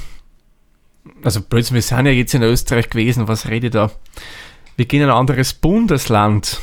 [1.23, 3.91] also plötzlich, wir sind ja jetzt in Österreich gewesen, was rede ich da?
[4.75, 6.59] Wir gehen in ein anderes Bundesland.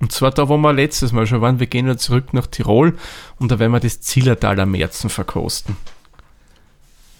[0.00, 2.94] Und zwar da, wo wir letztes Mal schon waren, wir gehen wieder zurück nach Tirol
[3.38, 5.76] und da werden wir das Zillertaler Märzen verkosten.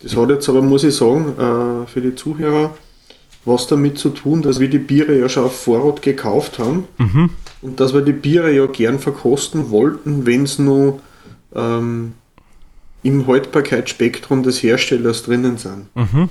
[0.03, 2.75] Das hat jetzt aber, muss ich sagen, äh, für die Zuhörer
[3.45, 7.31] was damit zu tun, dass wir die Biere ja schon auf Vorrat gekauft haben Mhm.
[7.63, 11.01] und dass wir die Biere ja gern verkosten wollten, wenn es nur
[11.55, 12.13] ähm,
[13.03, 15.95] im Haltbarkeitsspektrum des Herstellers drinnen sind.
[15.95, 16.29] Mhm.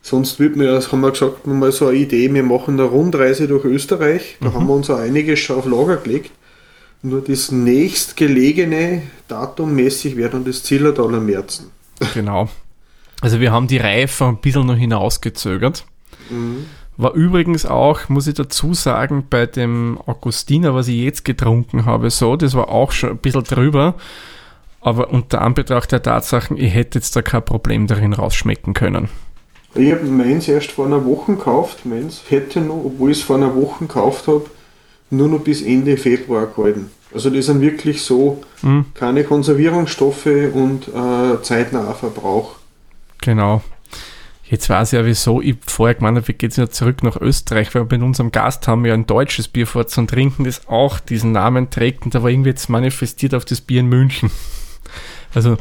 [0.00, 3.46] Sonst wird mir, das haben wir gesagt, mal so eine Idee, wir machen eine Rundreise
[3.46, 6.30] durch Österreich, da haben wir uns auch einiges schon auf Lager gelegt.
[7.02, 11.66] Nur das nächstgelegene datummäßig wäre dann das Zillertaler Märzen.
[12.14, 12.48] Genau.
[13.20, 15.84] Also wir haben die Reife ein bisschen noch hinausgezögert.
[16.30, 16.66] Mhm.
[16.96, 22.10] War übrigens auch, muss ich dazu sagen, bei dem Augustiner, was ich jetzt getrunken habe,
[22.10, 23.94] so, das war auch schon ein bisschen drüber.
[24.80, 29.08] Aber unter Anbetracht der Tatsachen, ich hätte jetzt da kein Problem darin rausschmecken können.
[29.74, 31.84] Ich habe meins erst vor einer Woche gekauft.
[31.84, 34.46] Meins hätte noch, obwohl ich es vor einer Woche gekauft habe,
[35.10, 36.90] nur noch bis Ende Februar gehalten.
[37.14, 38.86] Also die sind wirklich so Mhm.
[38.94, 42.56] keine Konservierungsstoffe und äh, zeitnaher Verbrauch.
[43.20, 43.62] Genau.
[44.50, 45.42] Jetzt weiß ich ja wieso.
[45.42, 48.82] Ich vorher gemeint, habe, wir gehen jetzt zurück nach Österreich, weil bei unserem Gast haben
[48.82, 52.22] wir ja ein deutsches Bier vor zum Trinken, das auch diesen Namen trägt und da
[52.22, 54.30] war irgendwie jetzt manifestiert auf das Bier in München.
[55.34, 55.58] Also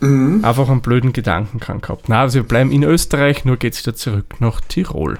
[0.00, 0.44] Mhm.
[0.44, 2.08] einfach einen blöden Gedankenkrank gehabt.
[2.10, 5.18] Na, also wir bleiben in Österreich, nur geht's wieder zurück nach Tirol.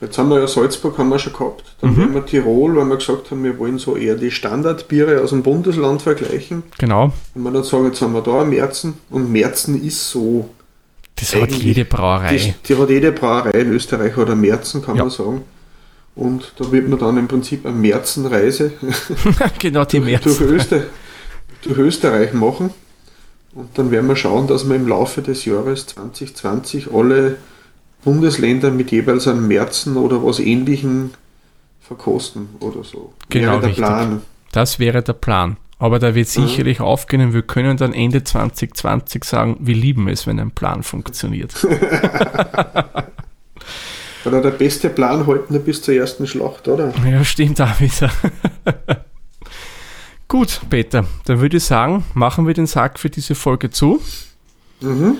[0.00, 1.76] Jetzt haben wir ja Salzburg haben wir schon gehabt.
[1.80, 1.96] Dann Mhm.
[1.98, 5.44] werden wir Tirol, weil wir gesagt haben, wir wollen so eher die Standardbiere aus dem
[5.44, 6.64] Bundesland vergleichen.
[6.78, 7.12] Genau.
[7.34, 10.50] Wenn wir dann sagen, jetzt haben wir da Merzen und Merzen ist so.
[11.18, 12.36] Das hat jede Brauerei.
[12.36, 15.04] Die, die hat jede Brauerei in Österreich oder Merzen, kann Ja.
[15.04, 15.42] man sagen.
[16.14, 18.72] Und da wird man dann im Prinzip eine Merzenreise
[19.60, 20.40] genau, die durch, März.
[20.40, 20.82] Öster,
[21.62, 22.70] durch Österreich machen.
[23.54, 27.36] Und dann werden wir schauen, dass wir im Laufe des Jahres 2020 alle
[28.04, 31.10] Bundesländer mit jeweils einem Merzen oder was ähnlichem
[31.80, 33.12] verkosten oder so.
[33.28, 33.84] Genau, Wäre der richtig.
[33.84, 34.22] Plan.
[34.52, 35.56] Das wäre der Plan.
[35.80, 36.46] Aber da wird Mhm.
[36.48, 40.82] sicherlich aufgehen und wir können dann Ende 2020 sagen, wir lieben es, wenn ein Plan
[40.82, 41.54] funktioniert.
[44.24, 46.92] Oder der beste Plan halten wir bis zur ersten Schlacht, oder?
[47.08, 48.10] Ja, stimmt auch wieder.
[50.26, 54.02] Gut, Peter, dann würde ich sagen, machen wir den Sack für diese Folge zu.
[54.80, 55.16] Mhm.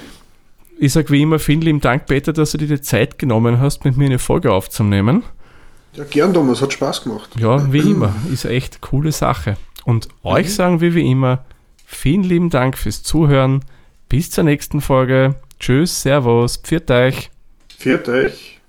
[0.79, 3.85] Ich sage wie immer vielen lieben Dank, Peter, dass du dir die Zeit genommen hast,
[3.85, 5.23] mit mir eine Folge aufzunehmen.
[5.95, 7.31] Ja, gern, Thomas, hat Spaß gemacht.
[7.39, 9.57] Ja, wie immer, ist eine echt coole Sache.
[9.89, 10.51] Und euch Mhm.
[10.51, 11.45] sagen wir wie immer,
[11.87, 13.65] vielen lieben Dank fürs Zuhören.
[14.11, 15.37] Bis zur nächsten Folge.
[15.59, 17.31] Tschüss, Servus, pfiat euch.
[17.79, 18.61] Viert euch.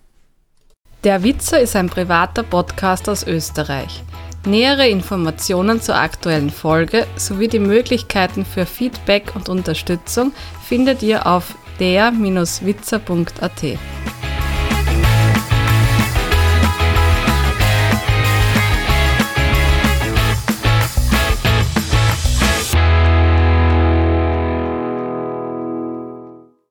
[1.04, 4.02] Der Witzer ist ein privater Podcast aus Österreich.
[4.46, 10.32] Nähere Informationen zur aktuellen Folge sowie die Möglichkeiten für Feedback und Unterstützung
[10.66, 13.64] findet ihr auf der-witzer.at.